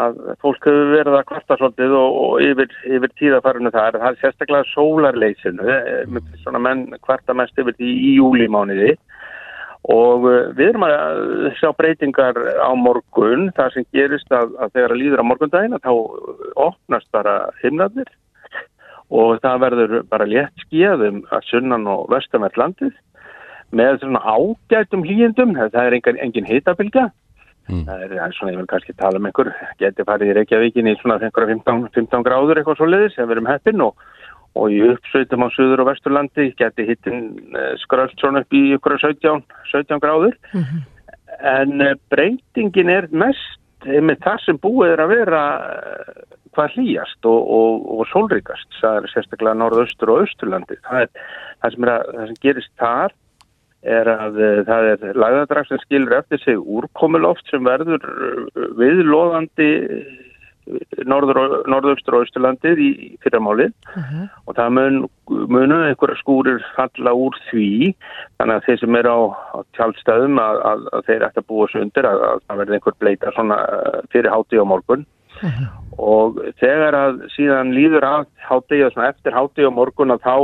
[0.05, 4.09] að fólk hefur verið að kvarta svolítið og, og yfir, yfir tíðafarinu það er, það
[4.09, 8.95] er sérstaklega sólarleysinu, eh, svona menn kvarta mest yfir því í júlimániði
[9.91, 11.23] og við erum að
[11.59, 15.93] sjá breytingar á morgun, það sem gerist að, að þegar að líður á morgundagina þá
[16.69, 18.13] opnast bara himnaðir
[19.13, 22.95] og það verður bara létt skíðum að sunnan og vestanvert landið
[23.73, 27.11] með svona ágætum hlýjendum, það er engin, engin hitabilgja
[27.71, 27.85] Mm.
[27.87, 30.97] það er er svona, ég vil kannski tala um einhver geti farið í Reykjavíkin í
[30.99, 33.95] svona einhverja 15, 15 gráður eitthvað svo leiðis sem við erum heppin og,
[34.59, 37.23] og í uppsveitum á Suður og Vesturlandi geti hittin
[37.57, 40.37] uh, skröld svona upp í einhverja 17, 17 gráður.
[41.39, 46.21] En uh, breytingin er mest með það sem búið er að vera uh,
[46.53, 50.77] hvað hlýjast og, og, og sólríkast, það er sérstaklega norðaustur og austurlandi.
[50.85, 51.27] Það, er,
[51.63, 53.17] það, sem, er að, það sem gerist þar
[53.83, 54.37] er að
[54.69, 58.05] það er lagðadrag sem skilur eftir sig úrkomuloft sem verður
[58.79, 59.71] viðlóðandi
[61.09, 62.91] norður, norðaustur og austurlandið í
[63.25, 63.73] fyrramálið.
[64.47, 64.99] Og það mun,
[65.29, 67.93] munu einhverja skúrir falla úr því.
[68.39, 69.21] Þannig að þeir sem eru á,
[69.57, 72.79] á tjálstæðum að, að, að þeir ætti að búa sig undir að, að það verði
[72.79, 75.07] einhver bleita svona uh, fyrir hátíð á morgun.
[75.99, 80.37] Og þegar að síðan líður að hátíð og svona eftir hátíð á morgun að þá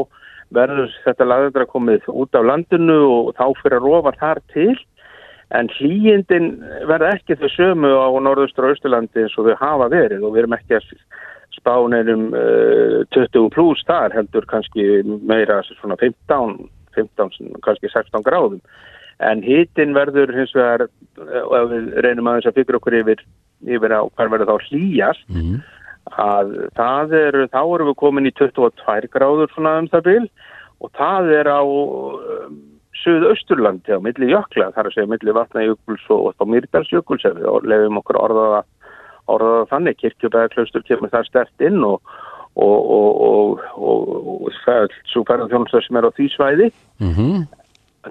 [0.57, 4.73] verður þetta lagðandra komið út af landinu og þá fyrir að rofa þar til
[5.57, 6.51] en hlýjindin
[6.89, 10.25] verða ekki þau sömu á norðustur og austurlandi eins og þau hafa verið.
[10.27, 10.91] Og við erum ekki að
[11.57, 18.61] spá neinum uh, 20 pluss þar heldur kannski meira svona 15, 15 kannski 16 gráðum.
[19.25, 20.87] En hitin verður hins vegar
[21.19, 23.25] og ef við reynum aðeins að fyrir okkur yfir,
[23.67, 25.27] yfir á hvað verður þá hlýjast.
[25.33, 25.59] Mm.
[26.09, 30.29] að það er, þá erum við komin í 22 gráður svona um það bil.
[30.79, 32.55] Og það er á um,
[33.03, 36.57] Suðausturlandi á milli jökla, þar að segja milli vatnajökuls og, og
[37.29, 38.65] ef við lefum okkur orðaða,
[39.31, 42.01] orðaða þannig, kirkjubæðaklaustur kemur það stert inn og,
[42.59, 46.73] og, og, og það, svo ferðar þjónustar sem er á því svæði.
[46.99, 47.47] Mm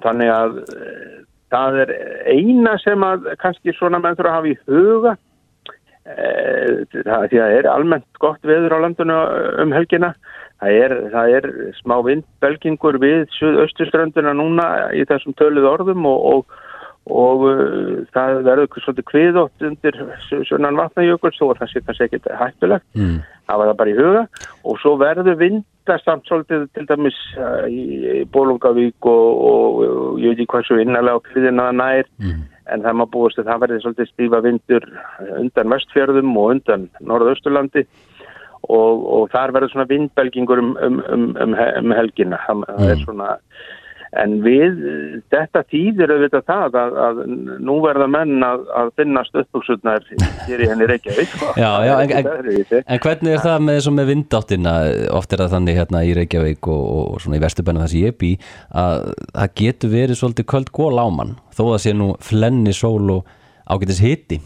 [0.04, 1.16] þannig að eh,
[1.52, 1.94] það er
[2.28, 5.14] eina sem að kannski svona menn þurfa að hafa í huga.
[6.08, 9.18] Eh, það, því að það er almennt gott veður á landinu
[9.64, 10.14] um helgina
[10.62, 14.64] það er, það er smá vindbelgingur við suðaustuströndina núna
[14.96, 16.58] í þessum töluð orðum og, og,
[17.08, 20.00] og uh, það verður svolítið kviðótt undir
[20.50, 23.20] sunnan vatnajökuls og það sé kannski ekkit hættulegt Mm.
[23.48, 24.22] það var það bara í huga
[24.68, 30.42] og svo verður vindasamt svolítið til dæmis uh, í, Bólungavík og, og, og ég veit
[30.42, 32.42] ekki hvað svo innarlega á kviðina það nær Mm.
[32.68, 34.84] en það maður búist að það verði svolítið stífa vindur
[35.38, 37.86] undan vestfjörðum og undan norðausturlandi
[38.68, 43.36] og, og þar verður svona vindbelgingur um, um, um, um, um er svona
[44.16, 44.78] en við,
[45.32, 47.18] þetta þýðir auðvitað það að, að
[47.64, 50.06] nú verða menn að, að finna stöðbúksutnar
[50.48, 51.50] hér í henni Reykjavík sko.
[51.60, 52.84] Já, já, en- en-.
[52.86, 54.74] En hvernig er það með, með vindáttina
[55.18, 58.18] oft er það þannig hérna í Reykjavík og, og svona í Vesturbænum þar sem ég
[58.20, 58.32] bý
[58.84, 63.18] að það getur verið svolítið köld gól á mann þó að sé nú flenni sól
[63.18, 63.34] og
[63.68, 64.40] ágætis hiti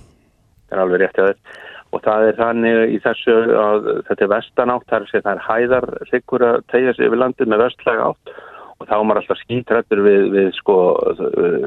[0.72, 1.61] Það er alveg rétt hjá þér.
[1.92, 5.42] Og það er þannig í þessu að þetta er vestanátt, það er, að það er
[5.48, 8.33] hæðar sigur að tegja sig yfir landið með vestlæga átt.
[8.81, 10.76] Og þá er maður alltaf skítrættur við, við sko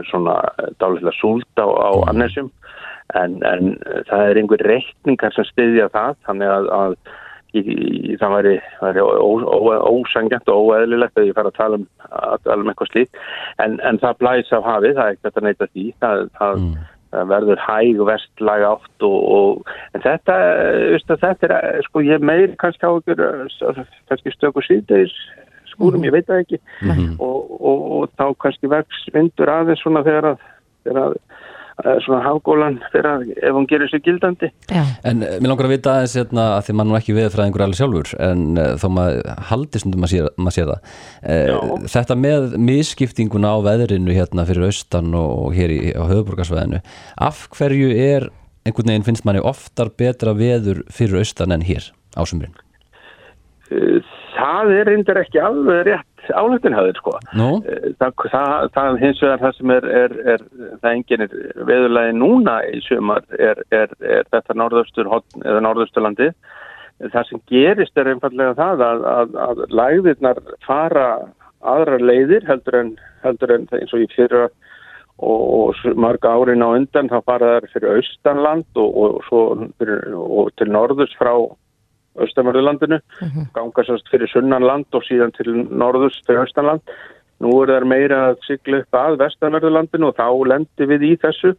[0.10, 0.40] svona
[0.82, 2.50] dálilega súld á, á annesjum.
[3.16, 3.76] En, en
[4.10, 6.98] það er einhver reikningar sem styðja það þannig að, að
[7.54, 12.44] í, í, það væri, væri ósangjant og óeðlilegt að ég fara að tala um, að
[12.48, 13.22] tala um eitthvað slíkt.
[13.64, 15.86] En, en það blæs af hafið, það er ekkert að neyta því.
[16.04, 16.68] Það, það,
[17.16, 22.04] það verður hæg vestlag átt og, og en þetta, eh, veistu, þetta er eh, sko
[22.06, 25.16] ég meir kannski á ykkur eh, kannski stöku síðdeis
[25.76, 26.60] skúrum, ég veit það ekki.
[27.20, 30.46] Og, og, og þá kannski vex vindur aðeins svona þegar að,
[30.86, 31.25] þegar að eh,
[32.06, 34.52] svona hafgólan þegar að ef hún gerir sig gildandi.
[34.70, 37.66] Já, En uh, mér langar að vita aðeins hérna að því maður nú ekki viðfræðingur
[37.66, 40.96] alveg sjálfur en uh, þó maður haldi stundum að sér, sér það.
[41.22, 46.82] Uh, Þetta með misskiptinguna á veðrinu hérna fyrir austan og hér í, á höfuborgarsvæðinu
[47.28, 48.30] af hverju er
[48.66, 52.56] einhvern veginn finnst manni oftar betra veður fyrir austan en hér á sumrin?
[53.70, 54.00] Eh,
[54.36, 57.50] það er reyndar ekki alveg rétt álættinhæður sko Nú?
[57.70, 60.46] Eh, það, það, það hins vegar það sem er, er, er
[60.82, 61.38] það enginn er
[61.70, 65.12] veðurlagi núna í sumar er, er, er þetta norðaustur
[65.44, 66.32] eða norðausturlandi
[67.12, 71.10] það sem gerist er einfallega það að, að, að læðirnar fara
[71.66, 72.94] aðrar leiðir heldur en,
[73.26, 74.48] heldur en eins og í fyrra
[75.18, 80.72] og, og mörg árin á undan þá fara þær fyrir austanland og, og, og til
[80.72, 81.34] norðurs frá
[82.24, 83.02] austanverðurlandinu
[83.56, 86.96] ganga sérst fyrir sunnanland og síðan til norðurs fyrir austanland
[87.44, 91.56] nú er það meira að sigla upp að vestanverðurlandinu og þá lendir við í þessu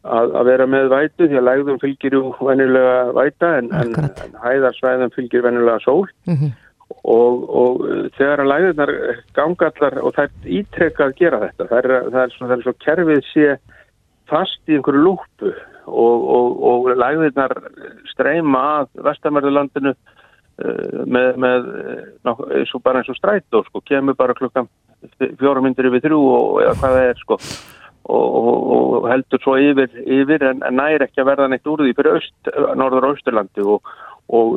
[0.00, 4.36] að, að vera með vætu því að lægðum fylgir jú venjulega væta en, en, en
[4.44, 6.06] hæðarsvæðum fylgir venjulega sól.
[7.06, 8.92] Og, og uh, þegar að lægðunar
[9.36, 12.56] ganga allar og það er ítrekka að gera þetta það er, það er, svo, það
[12.56, 13.44] er svo kerfið sé
[14.30, 15.52] fast í einhverju lúpu
[15.90, 17.56] og, og, og lægðirnar
[18.12, 24.18] streyma að vestamörðulandinu uh, með, með uh, ná, og bara eins og strætó sko, kemur
[24.18, 24.70] bara klukkan
[25.40, 27.40] fjóra myndir yfir þrjú og eða hvað það er sko.
[28.10, 28.36] Og,
[28.74, 32.16] og, heldur svo yfir, yfir en, en næri ekki að verða neitt úr því fyrir
[32.18, 32.50] öst,
[32.80, 33.92] norður austurlandi og,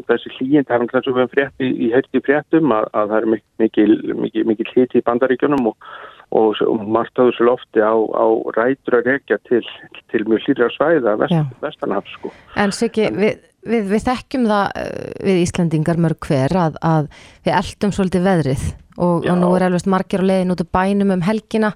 [0.07, 3.29] þessi hlýjend, það er kannski hefum frétt í, í heilti fréttum að, að það er
[3.61, 3.89] mikil,
[4.23, 5.91] mikil, mikil hlýti í bandaríkjunum og,
[6.31, 8.25] og, margt á þessu lofti á, á
[8.57, 9.63] rætur að rekja til,
[10.11, 12.31] til mjög hlýra svæða vest, vestanhaf sko.
[12.59, 17.11] En Siggi, við, við, við þekkjum það uh, við Íslandingar mörg hver að, að
[17.45, 18.65] við eldum svolítið veðrið
[18.97, 21.73] og, og nú er alveg margir á leiðin út af bænum um helgina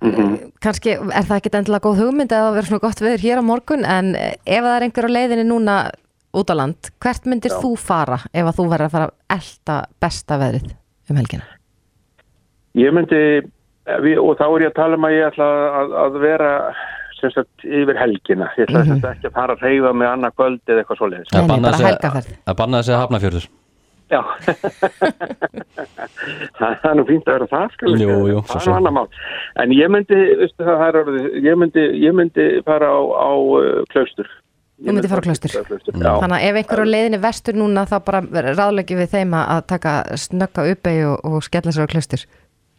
[0.00, 0.52] mm -hmm.
[0.60, 3.44] kannski er það ekki endilega góð hugmynd að það verður svona gott veður hér á
[3.44, 5.90] morgun en ef það er einhver á leiðinni núna
[6.34, 7.60] út á land, hvert myndir Já.
[7.62, 10.74] þú fara ef að þú verður að fara að elda besta veðrið
[11.10, 11.44] um helgina?
[12.74, 13.20] Ég myndi
[13.84, 15.48] og þá er ég að tala um að ég ætla
[15.80, 16.52] að, að vera
[17.32, 18.46] sagt, yfir helgina.
[18.58, 19.12] Ég ætla mm -hmm.
[19.12, 21.28] ekki að fara að reyfa með annað göld eða eitthvað svoleiðis.
[22.44, 23.46] Það bannaði sig að hafna fjörður.
[24.12, 24.22] Já.
[26.58, 29.08] Það er nú fínt að vera það skal jú, jú, það er annar mál.
[29.62, 30.94] En ég myndi, veistu, er,
[31.40, 34.28] ég myndi ég myndi fara á, á uh, klaustur.
[34.84, 35.50] Ég myndi fara á klaustur.
[35.96, 38.20] Þannig að ef einhver á leiðinni vestur núna þá bara
[38.52, 42.22] ráðleggi við þeim að taka snögga uppegi og, og skella sér á klaustur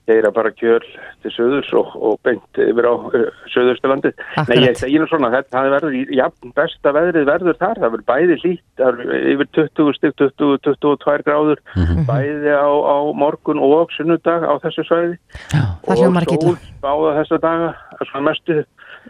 [0.10, 0.84] geyra bara kjöl
[1.24, 4.12] til söðurs og, og beint yfir á uh, söðurstalandi.
[4.50, 6.26] Nei, ég segi nú svona, þetta verður, já,
[6.58, 11.64] besta veðrið verður þar, það verður bæði hlýtt, það verður yfir 20 stygg, 20-22 gráður,
[11.74, 12.06] mm -hmm.
[12.10, 15.18] bæði á, á morgun og sunnudag á þessu svæði
[15.54, 18.64] já, og sól báða þessa daga, svona mestu.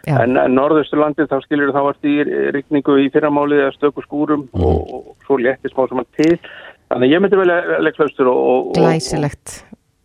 [0.04, 0.18] Já.
[0.20, 2.16] En, en norðusturlandi þá skiljur þá vart í
[2.52, 4.64] rikningu í fyrramálið eða stöku skúrum mm.
[4.68, 6.36] og, og svo létti smá saman til.
[6.92, 8.68] Þannig ég myndi vel að leggja hlaustur og...
[8.76, 9.56] Glæsilegt.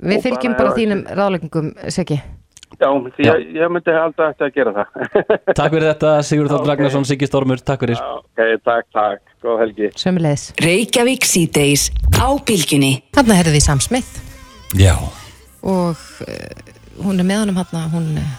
[0.01, 2.17] Við fylgjum bara, bara þínum ráðleggingum, Siggi.
[2.81, 3.31] Já, því Já.
[3.35, 5.09] Ég, ég myndi alltaf eftir að gera það.
[5.59, 8.01] takk fyrir þetta, Sigurður Þótt Ragnarsson, Siggi Stormur, takk fyrir.
[8.01, 9.91] Já, ok, takk, takk, góð helgi.
[10.01, 10.47] Sömmulegis.
[10.65, 11.87] Reykjavík síðdeis
[12.17, 12.93] á bylginni.
[13.13, 14.21] Þannig herði við Sam Smith.
[14.79, 14.95] Já.
[15.61, 16.71] Og uh,
[17.03, 18.13] hún er með honum hann, hún...
[18.17, 18.37] Uh,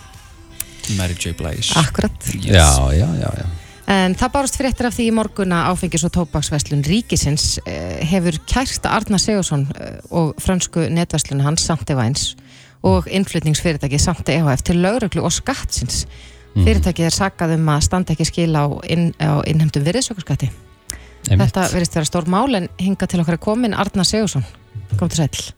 [0.99, 1.37] Mary J.
[1.39, 1.69] Blige.
[1.79, 2.33] Akkurat.
[2.35, 2.57] Yes.
[2.57, 3.62] Já, já, já, já.
[3.91, 8.39] En það bárst fyrir eftir af því í morguna áfengis og tópaksveslun Ríkisins eh, hefur
[8.49, 12.33] kært Arna Sigursson eh, og fransku netveslun hans Sante Væns
[12.87, 16.05] og innflutningsfyrirtæki Sante EHF til lauruglu og skattsins.
[16.55, 16.67] Mm.
[16.67, 20.51] Fyrirtækið er sakað um að standa ekki skil á, inn, á innhemdum virðisökurskatti.
[21.31, 24.45] Þetta verist vera stór mál en hinga til okkar er komin Arna Sigursson.
[24.99, 25.53] Kom til sæl.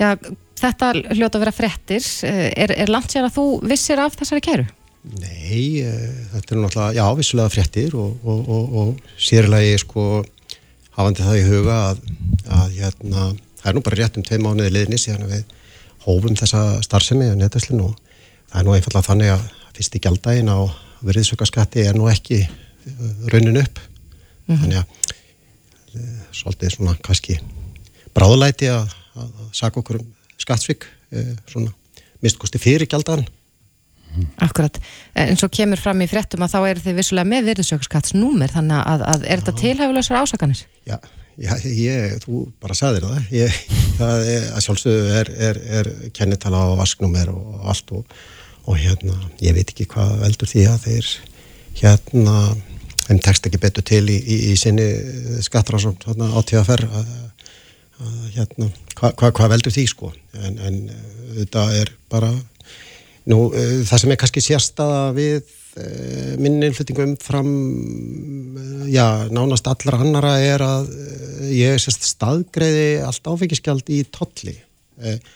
[0.00, 0.16] Já,
[0.58, 2.06] þetta hljóta að vera frettir.
[2.26, 4.66] Eh, er, er langt sér að þú vissir af þessari kæru?
[5.02, 10.04] Nei, uh, þetta er náttúrulega, já, vissulega fréttir og, og, og, og sérlega sko
[10.94, 12.04] hafandi það í huga að,
[12.46, 13.24] að hérna,
[13.58, 15.56] það er nú bara rétt um tvei mánuði liðni síðan að við
[16.04, 17.98] hófum þessa starfsemi á netvæslinu og
[18.52, 20.58] það er nú einfallega þannig að fyrst í gjaldægin á
[21.02, 24.62] veriðsökkaskatti er nú ekki uh, raunin upp mm -hmm.
[24.62, 24.86] þannig að
[25.98, 27.40] uh, svolítið svona kannski
[28.14, 30.86] bráðlæti að, að, að saka okkur um skattsvík
[31.46, 31.72] svona
[32.22, 32.86] mistkosti fyrir
[34.12, 34.78] gjaldægin Akkurat,
[35.14, 39.04] en svo kemur fram í fréttum að þá er þið vissulega með virðsökskattsnúmer þannig að,
[39.12, 40.62] að er þetta tilhæfulegsar ásakanir?
[40.88, 40.98] Já,
[41.40, 43.58] já ég, þú bara sagðir það, ég,
[43.98, 48.20] það er, að sjálfsögðu er, er, er kennitala á vasknúmer og allt og,
[48.66, 51.12] og hérna, ég veit ekki hvað veldur því að þeir
[51.80, 52.36] hérna,
[53.06, 54.88] þeim tekst ekki betur til í, í, í sinni
[55.44, 57.16] skattrásum átíðaferð að,
[58.02, 60.78] að hérna, hvað hva, hva veldur því sko, en, en
[61.32, 62.30] þetta er bara
[63.30, 67.52] Nú, uh, það sem er kannski sérstaða við uh, minni innflyttingum fram,
[68.58, 70.90] uh, já, nánast allra annara er að
[71.52, 74.58] ég sérst staðgreiði allt áfengiskjald í tolli.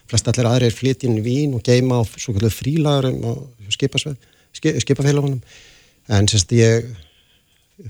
[0.07, 5.41] Flest allir aðri er flytinn vín og geima á svo kallu frílagurum og skipafélagunum.
[6.13, 6.87] En sérst ég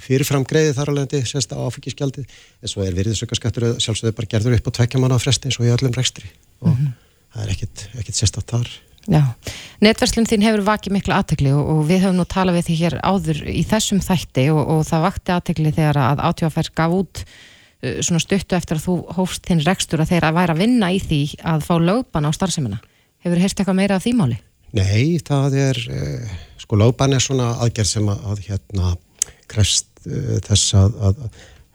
[0.02, 4.76] fyrirfram greiði þar alveg sérst áfengiskjaldi en svo er virðisökkarskattur sjálfsögðu bara gerður upp á
[4.80, 6.30] tvekja manna á fresti eins og í öllum rekstri
[6.64, 6.92] og mm -hmm.
[7.34, 8.68] það er ekkit, ekkit sérstatt þar.
[9.06, 12.96] Netverslun þín hefur vakið miklu aðtegli og, og við höfum nú talað við því hér
[13.04, 17.98] áður í þessum þætti og, og það vakti aðtegli þegar að átjóðafær gaf út uh,
[18.00, 21.20] svona stuttu eftir að þú hófst þinn rekstur að þeirra væri að vinna í því
[21.52, 22.80] að fá lögban á starfseminna.
[23.20, 24.38] Hefur þið heyrst eitthvað meira af því máli?
[24.76, 28.94] Nei, það er, uh, sko lögban er svona aðgerð sem að, að hérna
[29.52, 31.22] krefst uh, þess að, að,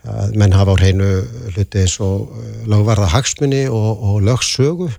[0.10, 1.14] að menn hafa á hreinu
[1.54, 4.90] hluti eins og uh, lögvarða hagsmunni og, og lögsögu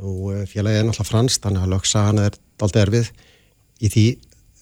[0.00, 3.10] Nú eh, félagið er náttúrulega fransk þannig að lögsagan er doldið erfið
[3.80, 4.04] í því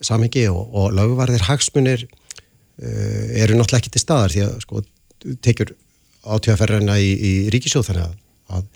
[0.09, 4.83] samhengi og, og lögvarðir hagsmunir uh, eru náttúrulega ekki til staðar því að sko
[5.43, 5.73] tekjur
[6.23, 8.13] átíðaferðina í, í ríkisjóð þannig að,
[8.55, 8.69] að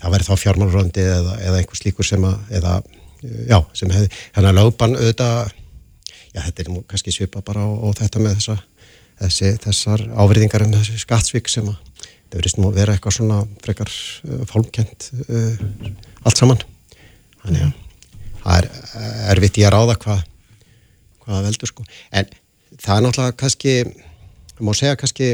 [0.00, 2.74] það verður þá fjármáluröndi eða, eða einhvers líkur sem að eða,
[3.22, 5.54] já, sem hefði, þannig að lögban auðvitað,
[6.32, 8.58] já þetta er nú kannski svipa bara á, á þetta með þessa
[9.18, 11.78] þessi, þessar áverðingar um þessi skattsvík sem að
[12.28, 15.62] það verðist nú að vera eitthvað svona frekar uh, fólkjent uh,
[16.24, 16.64] allt saman.
[17.44, 17.76] Þannig að
[18.42, 18.68] það er
[19.34, 20.26] erfitt í að ráða hvað
[21.28, 21.84] hvað veldur sko.
[22.16, 22.28] En
[22.78, 23.74] það er náttúrulega kannski
[24.64, 25.32] má segja kannski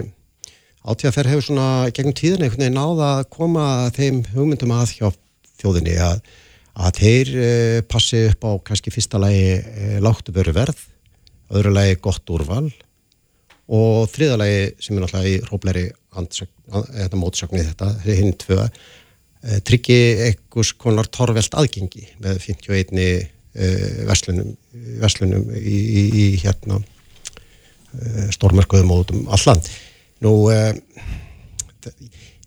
[0.84, 5.06] átíðaferð hefur svona gegnum tíðin einhvern veginn náða að koma þeim hugmyndum að hjá
[5.62, 6.18] þjóðinni að,
[6.74, 10.82] að þeir eh, passi upp á kannski fyrsta lagi eh, láttu veru verð,
[11.54, 12.66] öðru lagi gott úrval
[13.72, 19.98] og þriða lagi sem er náttúrulega í róbleri þetta mótsöknið þetta, hinn tvö eh, tryggi
[20.28, 23.30] einhvers konar torvelt aðgengi með 51 eh,
[24.08, 24.54] verslunum,
[25.02, 29.68] verslunum í, í, í hérna eh, stórmerkuðum út um alland
[30.24, 30.34] nú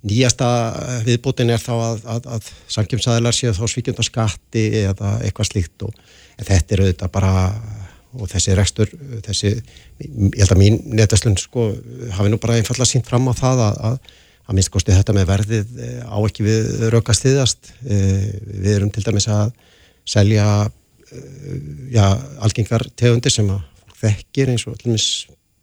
[0.08, 0.48] nýjasta
[1.06, 5.94] viðbútin er þá að, að, að samkjömsæðilar séu þá svíkjönda skatti eða eitthvað slíkt og
[6.38, 7.34] þetta er auðvitað bara
[8.18, 8.94] og þessi rekstur,
[9.26, 11.70] þessi ég held að mín netvesslun sko
[12.18, 14.16] hafi nú bara einfallega sínt fram á það að, að
[14.48, 18.28] að minnst kosti þetta með verðið eh, á ekki við raukast þiðast eh,
[18.64, 19.52] við erum til dæmis að
[20.08, 21.58] selja eh,
[21.92, 22.06] já,
[22.44, 25.10] algengar tegundir sem að fólk þekkir eins og allir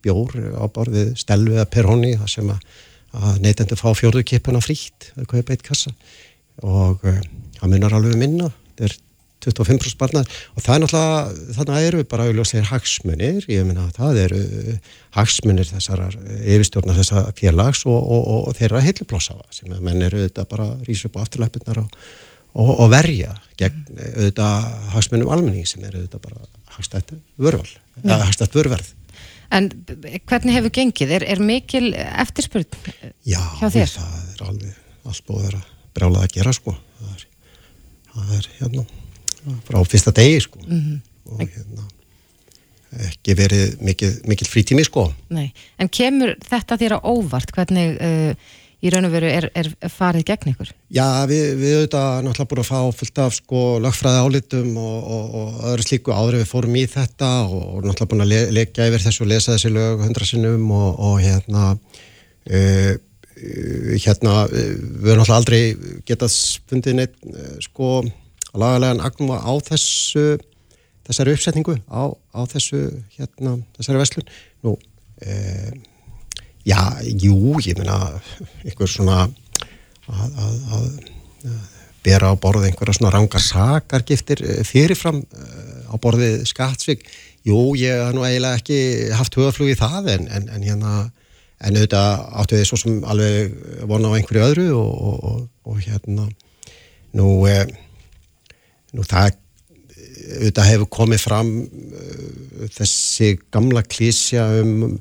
[0.05, 2.69] bjór á borðið stelvið að perhóni það sem að,
[3.17, 5.95] að neytendur fá fjórðu kipuna frítt að kaupa eitt kassa.
[6.61, 8.51] Og það munar alveg minna.
[8.75, 8.97] Þetta er
[9.45, 14.43] 25% barnar og það er náttúrulega, þannig eru bara auðvitað hagsmunir, ég meina það eru
[15.19, 16.05] hagsmunir þessar
[16.41, 21.11] yfirstjórnar þessar félags og, og, og, og þeirra heiluplosafa sem menn eru auðvitað bara rýsa
[21.11, 21.85] upp á afturlæpurnar
[22.55, 27.69] og verja gegn auðvitað hagsmunum almenning sem eru auðvitað bara hagstætt vörval,
[28.03, 28.93] eða hagstætt vörverð.
[29.55, 29.69] En
[30.27, 31.13] hvernig hefur gengið?
[31.19, 32.67] Er, er mikil eftirspurn
[33.27, 33.95] Já, það er
[34.49, 34.73] alveg
[35.05, 35.63] allt búið að vera
[35.95, 36.75] brjálað að gera sko.
[36.99, 37.25] Það er,
[38.15, 38.87] það er hérna
[39.69, 40.99] frá fyrsta degi sko mm -hmm.
[41.31, 41.89] og hérna
[43.09, 45.53] ekki verið mikil, mikil frítími sko Nei.
[45.79, 48.35] En kemur þetta þér á óvart hvernig uh,
[48.85, 50.73] í raun og veru er, er farið gegn ykkur?
[50.93, 55.39] Já, við, við auðvitað náttúrulega búin að fá fullt af sko lagfræði álitum og, og,
[55.41, 58.89] og öðru slíku áður við fórum í þetta og, og náttúrulega búin að le, leggja
[58.91, 62.93] yfir þessu og lesa þessi lög hundra sinnum og hérna uh,
[64.05, 65.63] hérna við höfum náttúrulega aldrei
[66.07, 66.37] getað
[66.71, 68.05] fundið neitt uh, sko
[68.61, 70.27] lagalega agnum á þessu
[71.05, 72.81] þessari uppsetningu á, á þessu
[73.17, 74.29] hérna, þessari vestlun
[74.65, 74.77] nú
[75.21, 75.35] e,
[76.65, 77.99] já, jú, ég meina
[78.65, 80.89] einhver svona að, að, að
[82.05, 87.05] bera á borðið einhverja svona ranga sakargiftir eh, fyrirfram eh, á borðið skattsvík
[87.45, 88.81] jú, ég haf nú eiginlega ekki
[89.17, 90.95] haft hugaflug í það en, en, en hérna
[91.65, 93.55] en auðvitað áttu þið svo sem alveg
[93.89, 96.27] vona á einhverju öðru og, og, og, og hérna.
[97.17, 97.55] Nú e,
[98.95, 99.35] Nú það
[100.25, 104.99] auðvitað hefur komið fram uh, þessi gamla klísja um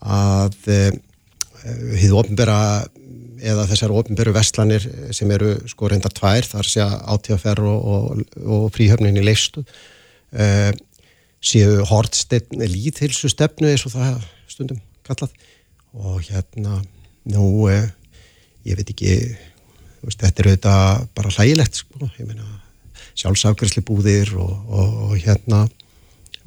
[0.00, 0.90] að uh,
[2.00, 2.60] hið ofnbæra
[3.40, 4.84] eða þessar ofnbæru vestlanir
[5.16, 9.64] sem eru sko reyndar tvær þar sé að átíðaferð og, og, og fríhöfnin í leistu
[9.64, 10.70] uh,
[11.40, 15.32] séu hortsteinn líðhilsu stefnu eins og það stundum kallað.
[15.96, 16.82] Og hérna
[17.32, 19.14] nú ég veit ekki
[20.04, 22.59] veist, þetta er auðvitað bara hlægilegt sko, ég meina
[23.20, 25.66] sjálfsafgjörsli búðir og, og, og hérna.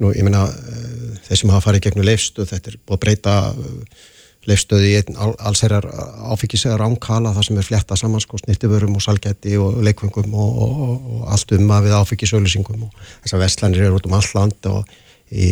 [0.02, 3.36] Nú ég meina uh, þeir sem hafa farið gegnum leifstöð þetta er búið að breyta
[3.52, 4.02] uh,
[4.48, 5.86] leifstöði í einn allsherjar
[6.34, 11.22] áfengisega ránkala það sem er fletta saman sko snittiförum og salgætti og leikvöngum og, og
[11.32, 14.92] allt um að við áfengisauðlýsingum og þessar vestlanir eru út um all land og
[15.30, 15.48] í,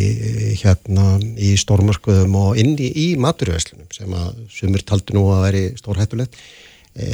[0.61, 5.63] hérna í stórmörkuðum og inn í, í maturveslunum sem að sumir taldu nú að veri
[5.79, 6.37] stórhættulegt.
[6.37, 6.72] Eh,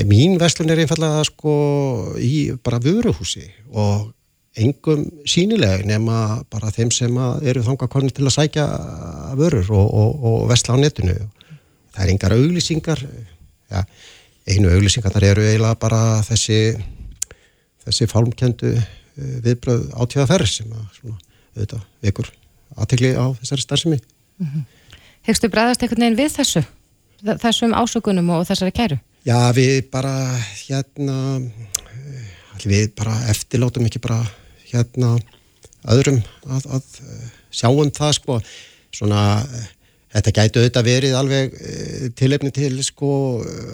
[0.10, 1.52] mín vestlun er einfallega sko
[2.20, 4.10] í bara vöruhúsi og
[4.60, 8.66] engum sínileg nema bara þeim sem eru þanga konið til að sækja
[9.40, 11.16] vörur og, og, og vestla á netinu.
[11.94, 13.04] Það er engar auglýsingar,
[13.72, 13.84] ja,
[14.50, 16.60] einu auglýsingar þar eru eiginlega bara þessi,
[17.86, 21.20] þessi fálmkendu eh, viðbröð átíðaferð sem að svona,
[21.56, 22.34] auðvitað, vekur
[22.78, 24.02] aðtegli á þessari starfsemi.
[24.40, 24.98] Mm -hmm.
[25.28, 26.64] Hegstu bræðast einhvern veginn við þessu?
[27.22, 29.00] Þessum ásökunum og þessari kæru?
[29.28, 30.14] Já, við bara
[30.64, 31.42] hérna
[32.64, 34.22] við bara eftirlátum ekki bara
[34.70, 35.18] hérna
[35.92, 36.86] öðrum að, að
[37.52, 38.38] sjáum það sko.
[38.96, 39.24] Svona
[40.10, 41.58] þetta gætu auðvitað verið alveg
[42.18, 43.12] tilefni til sko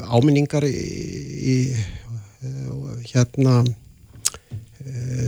[0.10, 0.74] áminningar í,
[1.54, 1.58] í
[3.14, 3.62] hérna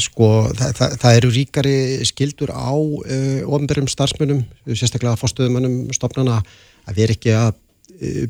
[0.02, 1.78] sko það, það, það eru ríkari
[2.10, 4.44] skildur á ofnbjörnum starfsmunum,
[4.74, 6.42] sérstaklega fórstöðumannum stopnana
[6.90, 7.67] að vera ekki að Eh,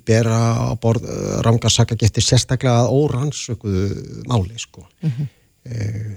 [0.07, 0.38] bera
[0.68, 4.86] á borð eh, rangarsaka getur sérstaklega að órannsökuðu máli sko.
[5.01, 5.28] Mm -hmm.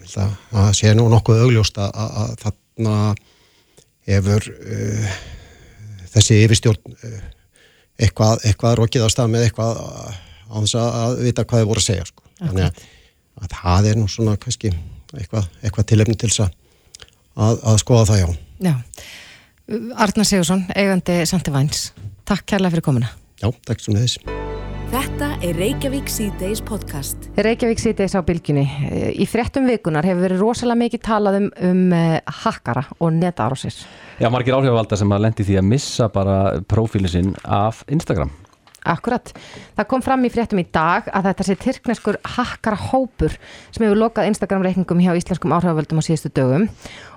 [0.06, 3.14] það, það sé nú nokkuð augljóst að, að þarna
[4.06, 5.16] hefur uh,
[6.12, 7.18] þessi yfirstjórn uh,
[7.98, 9.80] eitthvað, eitthvað rokið á stað með eitthvað
[10.50, 12.22] á þess að vita hvað þið voru að segja sko.
[12.38, 12.84] þannig að,
[13.42, 14.70] að það er nú svona kannski
[15.18, 16.54] eitthvað, eitthvað tilefni til þess að,
[17.62, 18.28] að skoða það já
[18.60, 18.74] Já,
[19.96, 21.94] Arnar Sigursson, eigandi Santi Væns,
[22.28, 23.08] takk kærlega fyrir komuna.
[23.40, 24.20] Já, takk sem þess
[24.90, 27.28] Þetta er Reykjavík C-Days podcast.
[27.38, 28.64] Reykjavík sýtis á bylginni.
[29.14, 33.76] Í fréttum vikunar hefur verið rosalega mikið talað um, um uh, hakkara og netarósir.
[34.18, 36.36] Já, margir áhrifavaldar sem að lendi því að missa bara
[36.66, 38.34] prófílinn sinn af Instagram
[38.88, 39.28] Akkurat.
[39.76, 43.34] Það kom fram í fréttum í dag að þetta sé tyrkneskur hakkara hópur
[43.68, 46.64] sem hefur lokað Instagram-reikningum hjá íslenskum áhrifavöldum á síðustu dögum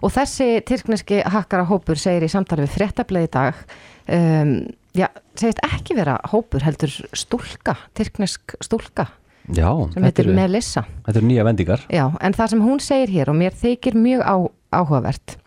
[0.03, 3.63] og þessi tyrkneski hakkara hópur segir í samtali við fréttablaði í dag
[4.11, 4.53] um,
[4.97, 9.07] já, segist ekki vera hópur heldur stúlka, tyrknesk stúlka
[9.51, 10.85] Já, sem þetta heitir eru, Melissa.
[11.03, 14.21] þetta eru nýja vendingar Já, en það sem hún segir hér og mér þykir mjög
[14.23, 14.35] á,
[14.79, 15.37] áhugavert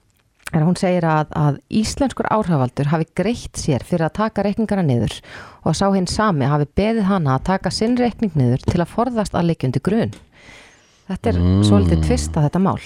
[0.54, 4.84] er að hún segir að, að íslenskur áhrifavaldur hafi greitt sér fyrir að taka reikningana
[4.86, 5.16] niður
[5.64, 8.92] og að sá hinn sami hafi beðið hana að taka sinn reikning niður til að
[8.92, 10.14] forðast að leikjundi grun.
[11.06, 11.62] Þetta er Mm.
[11.66, 12.80] svolítið tvist að þetta mál.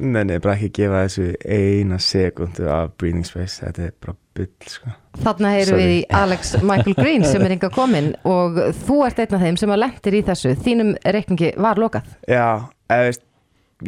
[0.00, 4.50] Nei, nei, bara ekki gefa þessu eina sekundu af breathing space, þetta er bara byll,
[4.70, 4.92] sko.
[5.24, 5.80] Þarna Sorry.
[5.80, 9.58] við í Alex Michael Green sem er enga komin og þú ert einn af þeim
[9.60, 10.52] sem að lendir í þessu.
[10.64, 12.06] Þínum reikningi var lokað.
[12.30, 12.44] Já,
[12.90, 13.24] eða veist,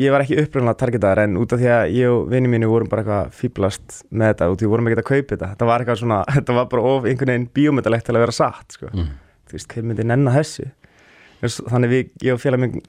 [0.03, 2.89] ég var ekki upprunnilega targetaðar en út af því að ég og vinni mínu vorum
[2.91, 5.51] bara eitthvað fýblast með þetta og því vorum ekki að kaupa þetta.
[5.55, 8.77] Þetta var eitthvað svona, þetta var bara of einhvern veginn bíómyndalegt til að vera satt,
[8.79, 8.91] sko.
[8.93, 10.67] Þú veist, hver myndi nenna þessu?
[11.43, 12.83] Þess- Þannig við, ég og félag minn,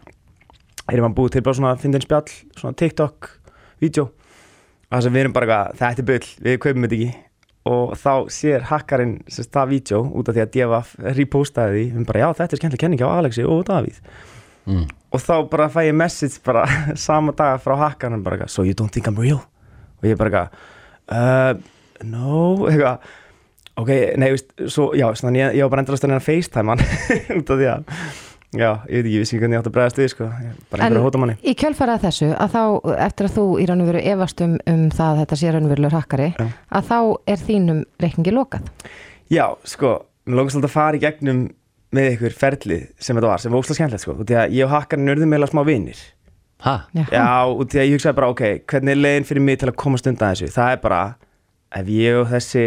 [0.94, 2.28] erum að búið til bara svona fyndin spjall,
[2.58, 6.98] svona TikTok-vídeó og það sem við erum bara eitthvað, þetta er bull, við kaupum þetta
[7.00, 7.14] ekki
[7.70, 12.24] og þá sér hakkarinn það vídeo út af því að Devaf repostaði því, við bara
[12.24, 14.00] já þetta er skemmtileg kenning á Alexi og Davíð.
[14.64, 14.86] Mm.
[15.12, 16.64] og þá bara fæ ég message bara
[17.08, 19.42] sama dag frá hakkarinn bara so you don't think I'm real?
[20.00, 20.48] Og ég bara
[21.12, 21.52] uh,
[22.04, 23.04] no, eitthvað
[23.80, 23.92] ok,
[24.22, 26.84] nei, veist, svo, já, þannig ég, ég var bara endalast að að facetime hann
[27.40, 27.98] út af því að
[28.54, 30.28] já, ég veit ekki, ég vissi ekki hvernig ég átti að bregðast við sko,
[30.72, 32.64] bara einhverja hóta manni í kjölfarað þessu að þá,
[33.08, 35.68] eftir að þú í raun og veru efast um, um það að þetta sé raun
[35.68, 36.48] og verulegur hakkari, Já.
[36.80, 36.98] að þá
[37.34, 38.72] er þínum reikningi lokað.
[39.34, 39.94] Já, sko,
[40.28, 41.44] mér lókast alltaf að fara í gegnum
[41.94, 44.68] með ykkur ferlið sem þetta var, sem var óslega skemmtilegt, sko, út í að ég
[44.68, 46.00] og hakkarinn urðum meila smá vinnir.
[46.64, 46.78] Ha?
[46.96, 49.78] Já, út í að ég hugsaði bara, ok, hvernig er leiðin fyrir mig til að
[49.84, 50.54] komast undan þessu?
[50.56, 51.02] Það er bara,
[51.76, 52.64] ef ég og þessi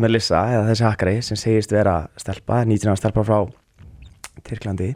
[0.00, 3.40] Melissa, eða þessi hakkari, sem segist vera stelpa, 19 ára stelpa frá
[4.40, 4.94] Tyrklandi,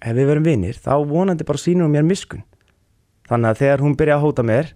[0.00, 2.44] ef við verum vinnir, þá vonandi bara sínur hún mér miskun.
[3.30, 4.70] Þannig að þegar hún byrjaði að hóta mér,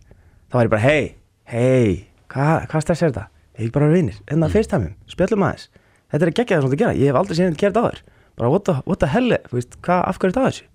[0.51, 1.05] þá var ég bara, hei,
[1.51, 1.95] hei,
[2.31, 3.25] hvað hva stress er þetta?
[3.59, 4.55] Ég er bara vinnir, enna mm.
[4.55, 5.71] fyrst hæmum, spjöllum aðeins.
[6.11, 8.01] Þetta er að gegja það sem þetta gera, ég hef aldrei þetta gert á þér.
[8.35, 10.69] Bara, what the, what the hell, veist, hvað, af hverju er þetta á þessu?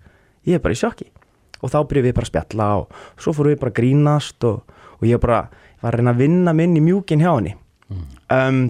[0.48, 1.10] Ég er bara í sjokki.
[1.60, 4.76] Og þá byrjuðum við bara að spjalla og svo fórum við bara að grínast og,
[4.96, 5.42] og ég bara,
[5.84, 7.56] var að reyna að vinna minn í mjúkin hjá henni.
[8.32, 8.62] Um,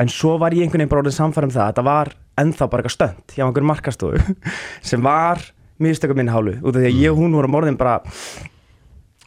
[0.00, 2.82] en svo var ég einhvern veginn bara orðin samfærum það að þetta var ennþá bara
[2.84, 4.36] eitthvað stönd hjá einhverjum markastofu
[4.90, 5.42] sem var
[5.82, 8.00] mistökum minn hálfu út af því að ég og hún vorum orðin bara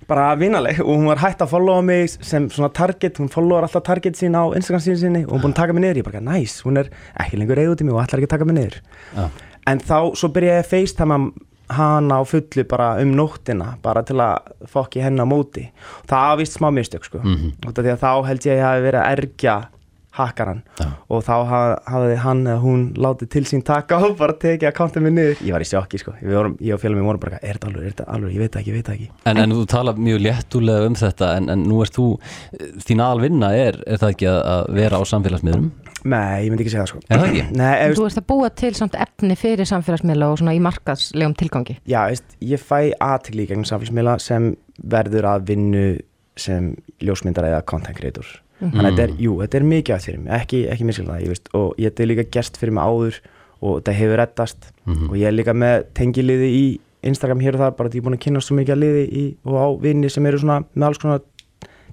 [0.07, 3.83] bara vinaleg og hún var hægt að followa mig sem svona target, hún followar alltaf
[3.87, 6.07] target sín á Instagram sín sinni og hún er búin að taka mig niður ég
[6.07, 8.47] bara, næs, hún er ekki lengur reyð út í mig og ætlar ekki að taka
[8.47, 8.79] mig niður.
[9.17, 9.25] Já.
[9.67, 11.19] en þá, svo byrja ég að facetime
[11.67, 15.65] hana á fullu bara um nóttina bara til að fokki henni á móti.
[16.07, 17.19] Það vist smá mistök sko.
[17.19, 19.55] Því að þá held ég að ég hafi verið að ergja
[20.17, 20.87] hakkaran Já.
[21.13, 25.05] og þá ha- hafði hann eða hún látið til sín taka og bara tekið akkantið
[25.07, 27.71] mig niður ég var í sjokki sko, vorum, ég og félagum vorum bara er þetta
[27.71, 30.23] alveg, er þetta alveg, ég veit ekki, ég veit ekki En, en þú tala mjög
[30.27, 32.07] léttulega um þetta en, en nú ert þú,
[32.87, 35.69] þín aðalvinna er, er það ekki að, að vera á samfélagsmiðlum?
[36.07, 37.45] Nei, ég myndi ekki segja það sko Er það ekki?
[37.61, 41.33] Nei, ef, Þú ert að búa til samt efni fyrir samfélagsmiðla og svona í markaðslegum
[41.39, 41.75] tilgangi.
[41.89, 44.51] já, veist, ég fæ aðtikli í gegnum samfélagsmiðla sem
[44.93, 45.85] verður að vinnu
[46.37, 46.69] sem
[47.01, 48.27] ljósmyndar eða content creator
[48.59, 51.23] þannig að þetta er, jú, þetta er mikið að fyrir mig ekki, ekki miskilna það,
[51.23, 53.19] ég veist og ég er líka gerst fyrir mig áður
[53.61, 54.69] og þetta hefur reddast.
[54.87, 56.65] Og ég er líka með tengiliði í
[57.07, 59.03] Instagram hér og þar bara því ég er búin að kynna svo mikið að liði
[59.07, 61.23] í, og á vinni sem eru svona með alls konar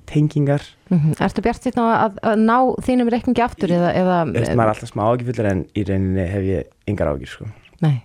[0.09, 0.65] tengingar.
[0.91, 4.69] Mm Ertu bjart sýtt á að, að ná þínum reikningi aftur eða, eða veist, maður
[4.69, 7.49] er alltaf smá ágifullir en í reyninni hef ég yngar ágjur sko.
[7.85, 8.03] Nei,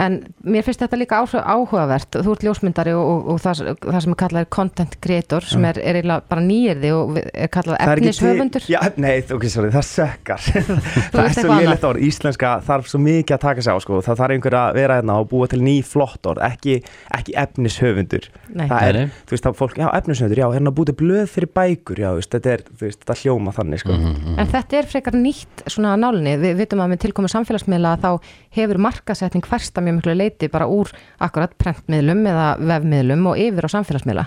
[0.00, 4.00] en mér finnst þetta líka áhuga- áhugavert, þú ert ljósmyndari og, og, og það, það
[4.06, 6.00] sem er kallað content creator sem er, er
[6.30, 8.66] bara nýjirði og er kallað Það efnishöfundur.
[8.70, 10.40] Já, nei, ok, sorry, það sökkar.
[10.50, 14.00] Það er svo eitthvað liðlegt orð, íslenska þarf svo mikið að taka sig á sko.
[14.04, 16.76] það þarf einhver að vera hérna og búa til ný flott orð ekki,
[17.16, 18.28] ekki efnishöfundur.
[18.54, 18.66] Nei.
[18.70, 18.98] það er,
[19.28, 22.52] þú veist, þá fólk, já, efnishöfundur já, hérna til blöð fyrir bækur, já, veist, þetta
[22.56, 23.98] er þú veist, þetta hljóma þannig, sko.
[24.40, 28.10] En þetta er frekar nýtt svona að nálinni, við vitum að með tilkomu samfélagsmiðla þá
[28.56, 30.90] hefur markasetning hversta mjög miklu leiti bara úr
[31.20, 34.26] akkurat prentmiðlum eða vefmiðlum og yfir á samfélagsmiðla.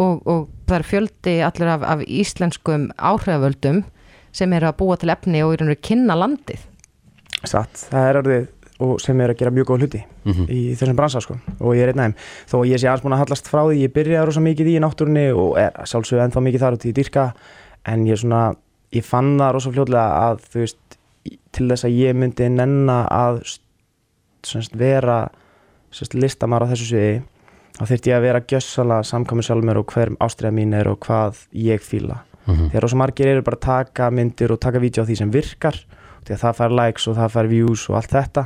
[0.00, 3.82] Og, og það er fjöldi allur af, af íslenskum áhrifavöldum
[4.34, 6.64] sem eru að búa til efni og eru að kynna landið.
[7.46, 8.46] Satt, það er orðið
[8.84, 10.00] og sem er að gera mjög góð hluti
[10.50, 11.36] í þessum bransa sko.
[11.62, 12.14] Og ég er einn af þeim.
[12.50, 14.78] Þó að ég sé alls búin að hallast frá því ég byrjaði rosa mikið í
[14.82, 17.26] náttúrunni og er sjálfsögðu ennþá mikið þar út í dyrka
[17.92, 18.40] en ég svona,
[18.96, 20.98] ég fann það rosa fljóðlega að þú veist
[21.30, 23.38] í- til þess að ég myndi nenna að
[24.48, 25.28] semst, vera
[25.94, 27.22] semst, listamar á þessu sviði
[27.74, 31.00] þá þurfti ég að vera gjössalega samkvæmur sjálf mér og hver ástriða mín er og
[31.02, 32.20] hvað ég fíla.
[32.44, 35.78] Þegar rosa margir eru bara að taka myndir og taka vídeo á því sem virkar
[36.24, 38.44] því að það fær likes og það fær views og allt þetta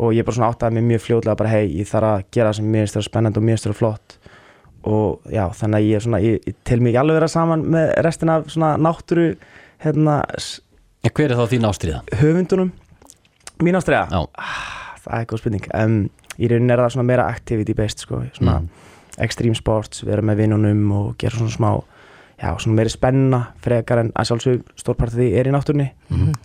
[0.00, 2.58] og ég bara svona áttaði mig mjög fljóðlega bara hei, ég þarf að gera það
[2.58, 4.16] sem mér finnst vera spennandi og mér vera flott.
[4.88, 7.64] Og já, þannig að ég, er svona, ég, ég tel mig ekki alveg vera saman
[7.74, 9.26] með restina af svona náttúru
[9.84, 10.16] hérna,
[11.04, 12.00] hver er þá þín ástriða?
[12.16, 12.72] höfundunum.
[13.60, 14.22] Mín ástriða, Já,
[15.06, 15.66] það er góð spurning.
[15.74, 18.68] Um, í rauninni er það svona meira activity based sko, svona Mm.
[19.18, 21.82] extreme sports vera með vinnunum og gera svona smá
[22.40, 25.90] já, svona meiri spenna frekar en að sjálfsög stórpart af því er í náttúrunni.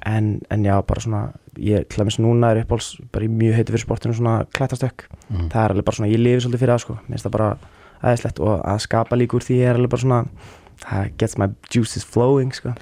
[0.06, 1.22] En, en já, bara svona
[1.58, 5.48] ég klæmis núna er uppáls bara í mjög heitu fyrir sportinu svona klættastökk Mhm.
[5.50, 6.94] það er alveg bara svona, ég lifi svolítið fyrir það sko.
[7.08, 7.58] Mér finnst það bara
[8.04, 10.26] aðeinslegt og að skapa líka úr því er alveg bara svona
[10.84, 12.74] það gets my juices flowing sko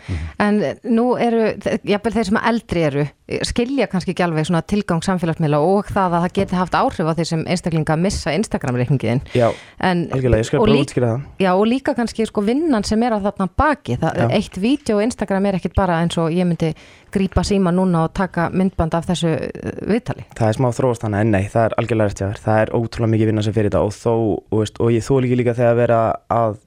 [0.41, 1.53] En nú eru,
[1.87, 3.05] jafnvel þeir sem eldri eru,
[3.47, 7.13] skilja kannski ekki alveg svona tilgang samfélagsmiðla og það að það geti haft áhrif á
[7.19, 9.23] þeir sem einstaklinga að missa Instagram-reikningiðin.
[9.35, 9.47] já,
[9.83, 13.15] En, algjörlega, ég skal bara útskýra það Já, og líka kannski sko vinnan sem er
[13.15, 13.97] að þarna baki.
[14.01, 16.73] Það, eitt vídeo á Instagram er ekkit bara eins og ég myndi
[17.13, 20.25] grípa síma núna og taka myndband af þessu uh, viðtali.
[20.37, 22.71] það er smá þróast þannig en nei, það er algjörlega rétt hjá þér það er
[22.73, 25.57] ótrúlega mikið vinna sem fyrir þetta og þó, og, veist, og ég þó líka líka
[25.59, 25.99] þegar vera
[26.33, 26.57] að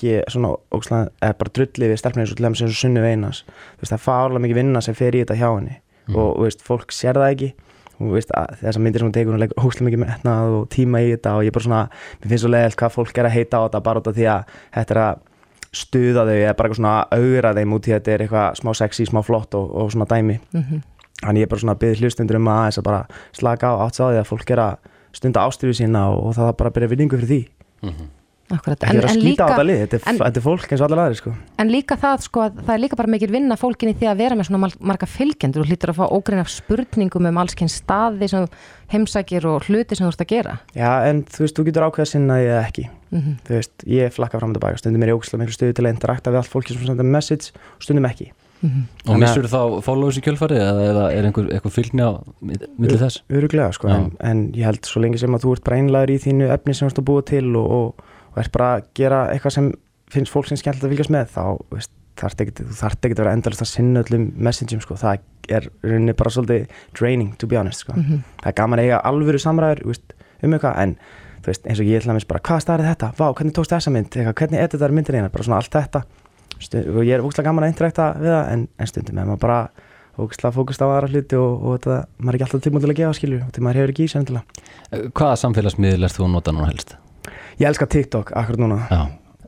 [0.00, 3.02] ge, svona, ókslega, eða bara drulli við stelpnir eins og til dæmis eins og sunnu
[3.04, 5.76] veinas veist, það er fárlega mikið vinna sem fer í þetta hjá henni.
[6.14, 7.50] Og veist, fólk sér það ekki.
[8.00, 11.04] Og veist, að, þessar myndir sem hún tekur hún leggur ókslega mikið metnað og tíma
[11.04, 11.36] í þetta.
[11.38, 11.82] Og ég bara svona,
[12.20, 14.26] mér finnst svo leiðilt hvað fólk er að heita á þetta bara út af því
[14.32, 15.22] að þetta er að
[15.74, 19.06] stuða þau eða bara eitthvað svona augra þeim út í þetta er eitthvað smá sexy,
[19.10, 20.36] smá flott og, og svona dæmi.
[21.24, 23.00] Þannig ég er bara svona að byggja hlustundur um að aðeins að bara
[23.34, 26.52] slaka á átt á því að fólk er að stunda ástriðu sína og, og það
[26.60, 27.40] bara byrja vinningu fyrir því.
[28.52, 28.76] Akkurat.
[28.84, 30.86] Ekki vera að skýta á þetta lið, þetta er, en, þetta er fólk eins og
[30.90, 31.30] allar aðri sko.
[31.62, 34.18] en líka það sko að það er líka bara mikil vinna fólkin í því að
[34.20, 37.78] vera með svona marga fylgjendur og hlýtur að fá ógrein af spurningum um alls kynns
[37.80, 38.44] staði sem
[38.92, 40.58] heimsækir og hluti sem þú ert að gera.
[40.76, 42.86] Já, en þú veist, þú getur ákveða sinna eða ekki.
[43.14, 45.92] Þú veist, ég flakka fram og tilbaka, stundum er ég ógæslega miklu stuði til að
[45.94, 48.28] interakta við allt fólki sem senda message og stundum ekki.
[48.64, 48.70] og
[49.04, 52.96] Þannig að- missur þá followers í kjölfari eða, eða er einhver, einhver fylgni á milli
[53.00, 53.20] þess?
[53.28, 56.18] Öruglega, sko, en, en ég held svo lengi sem að þú ert bara einlægur í
[56.24, 59.24] þínu efni sem þú ert að búa til og, og, og ert bara að gera
[59.32, 59.72] eitthvað sem
[60.12, 63.22] finnst fólk sem skemmtilegt að fylgjast með þá veist, þarft ekki, þú þarft ekki að
[63.22, 66.66] vera endalist að sinna öllum messageum, sko, það er í rauninni bara svolítið
[66.96, 67.96] draining, to be honest, sko.
[68.42, 70.94] Það er gaman að eiga alvöru samræður veist, um eitthvað, en
[71.42, 73.90] þú veist, eins og ég ætla að bara, hvað starfið þetta, vá, hvernig tókst þessa
[73.94, 74.10] mynd?
[74.14, 76.04] Eitthvað, hvernig er þetta myndir eina, bara svona allt þetta.
[76.62, 79.42] Stund, og ég er ógæslega gaman að interakta við það en, en stundum er maður
[79.42, 79.58] bara
[80.14, 83.00] ógæslega fókust á aðra hluti og, og þetta, maður er ekki alltaf tilbúin til að
[83.00, 84.12] gefa skilju og því maður hefur ekki í
[87.34, 87.56] nota?
[87.60, 88.78] Ég elska TikTok akkurat núna.
[88.90, 89.02] Já,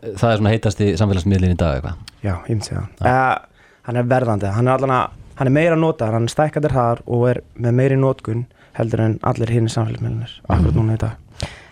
[0.06, 2.02] það er svona heitasti samfélagsmiðlin í dag eitthvað?
[2.22, 5.76] Já, ég myndi segja uh, Hann er verðandi, hann er allan að hann er meira
[5.78, 10.38] notaður, hann er stækkaður hraðar og er með meiri notkun heldur en allir hinn samfélagsmiðlunir
[10.48, 11.25] akkurat núna í dag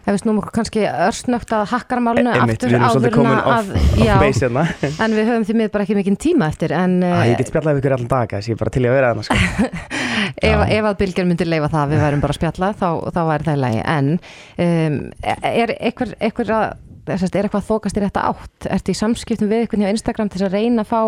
[0.05, 3.17] Ef við snúum okkur kannski örsnögt að hakkarmálunu Einmitt, aftur við erum svolítið áður en
[3.17, 4.65] komin að, off, off já, base hérna.
[5.01, 7.81] En við höfum því miður bara ekki mikinn tíma eftir en Æ, Ég get spjallað
[7.81, 9.71] ykkur allan dag, ég er bara til að vera þarna sko.
[10.51, 13.21] ef, ef að Bylgjör myndir leifa það að við værum bara að spjalla þá, þá
[13.31, 13.85] væri það í lagi.
[13.95, 14.11] En
[14.67, 14.99] um,
[15.55, 16.75] er eitthvað, eitthvað að
[17.05, 18.69] er eitthvað að þokast í þetta átt?
[18.77, 21.01] Ertu í samskiptum við eitthvað hjá Instagram til að reyna að fá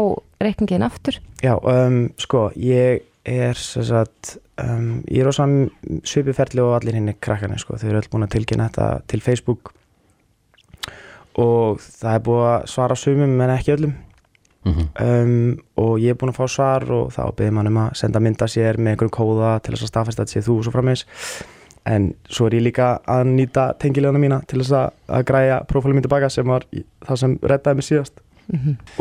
[0.44, 1.20] reikningin aftur?
[1.44, 5.56] Já, um, sko, ég er sagt, um, ég er á sam
[6.06, 9.72] svipiferli og allir hinn krakkarnir, sko, þau eru öll búin að tilkynna þetta til Facebook.
[11.36, 13.96] Og það er búið að svara sumum en ekki öllum.
[14.66, 14.86] Mhm.
[14.98, 18.18] um, og ég er búin að fá svar og þá beðið mann um að senda
[18.18, 20.72] mynda sér með einhverjum kóða til þess að staðfesta að þetta sé þú og svo
[20.74, 21.04] frammeins
[21.86, 26.00] en svo er ég líka að nýta tengilegana mína til þess að, að græja prófálum
[26.00, 26.66] mín tilbaka sem var
[27.06, 28.18] það sem reddaði mig síðast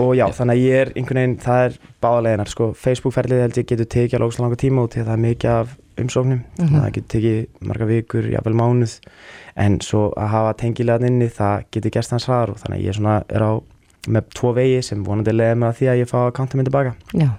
[0.02, 3.68] og já, þannig að ég er einhvern veginn, það er báðaleginar sko, Facebook-ferlið held ég
[3.70, 6.42] getur tekið alveg ógeðslega langa tíma út því að það er mikið af umsóknum.
[6.60, 8.98] Það getur tekið marga vikur, jafnvel mánuð.
[9.56, 12.98] En svo að hafa tengilegan inni það getur gerst hans hraðar og þannig að ég
[12.98, 13.52] svona er á
[14.12, 16.94] með tvo vegi sem vonandi leiði mig að því að ég fá akkántum minn tilbaka
[17.18, 17.30] Já,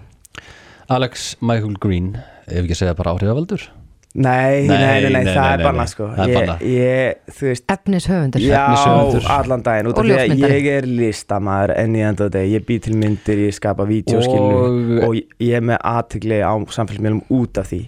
[0.93, 2.15] Alex Michael Green,
[2.47, 3.67] ef ekki að segja bara áhrifavaldur
[4.17, 5.67] Nei, nei, Nei, nei, nei, það er nei.
[5.93, 6.07] sko.
[7.51, 8.41] veist efnishöfundur.
[8.41, 8.63] Já,
[9.35, 10.57] allan daginn út Og af því að ljósmyndari.
[10.57, 15.05] ég er listamæður enn í enda deg, ég bý til myndir, ég skapa vídeoskilu Og-
[15.05, 17.83] og ég- er með aðtegli á samfélagsmiðlum út af því.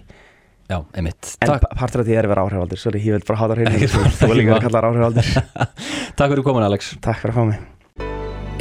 [0.69, 1.35] Já, einmitt.
[1.41, 1.49] En
[1.79, 3.89] partur af því er að vera áhrifaldur sorry, ég vil bara það hreinu
[4.21, 5.25] þú vil líka að kalla áhrifaldur
[6.17, 6.93] takk fyrir komin Alex.
[7.01, 7.59] Takk fyrir að fá mig.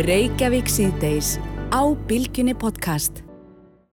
[0.09, 1.37] Reykjavík síðdeis
[1.69, 3.28] á Bylgjunni podcast.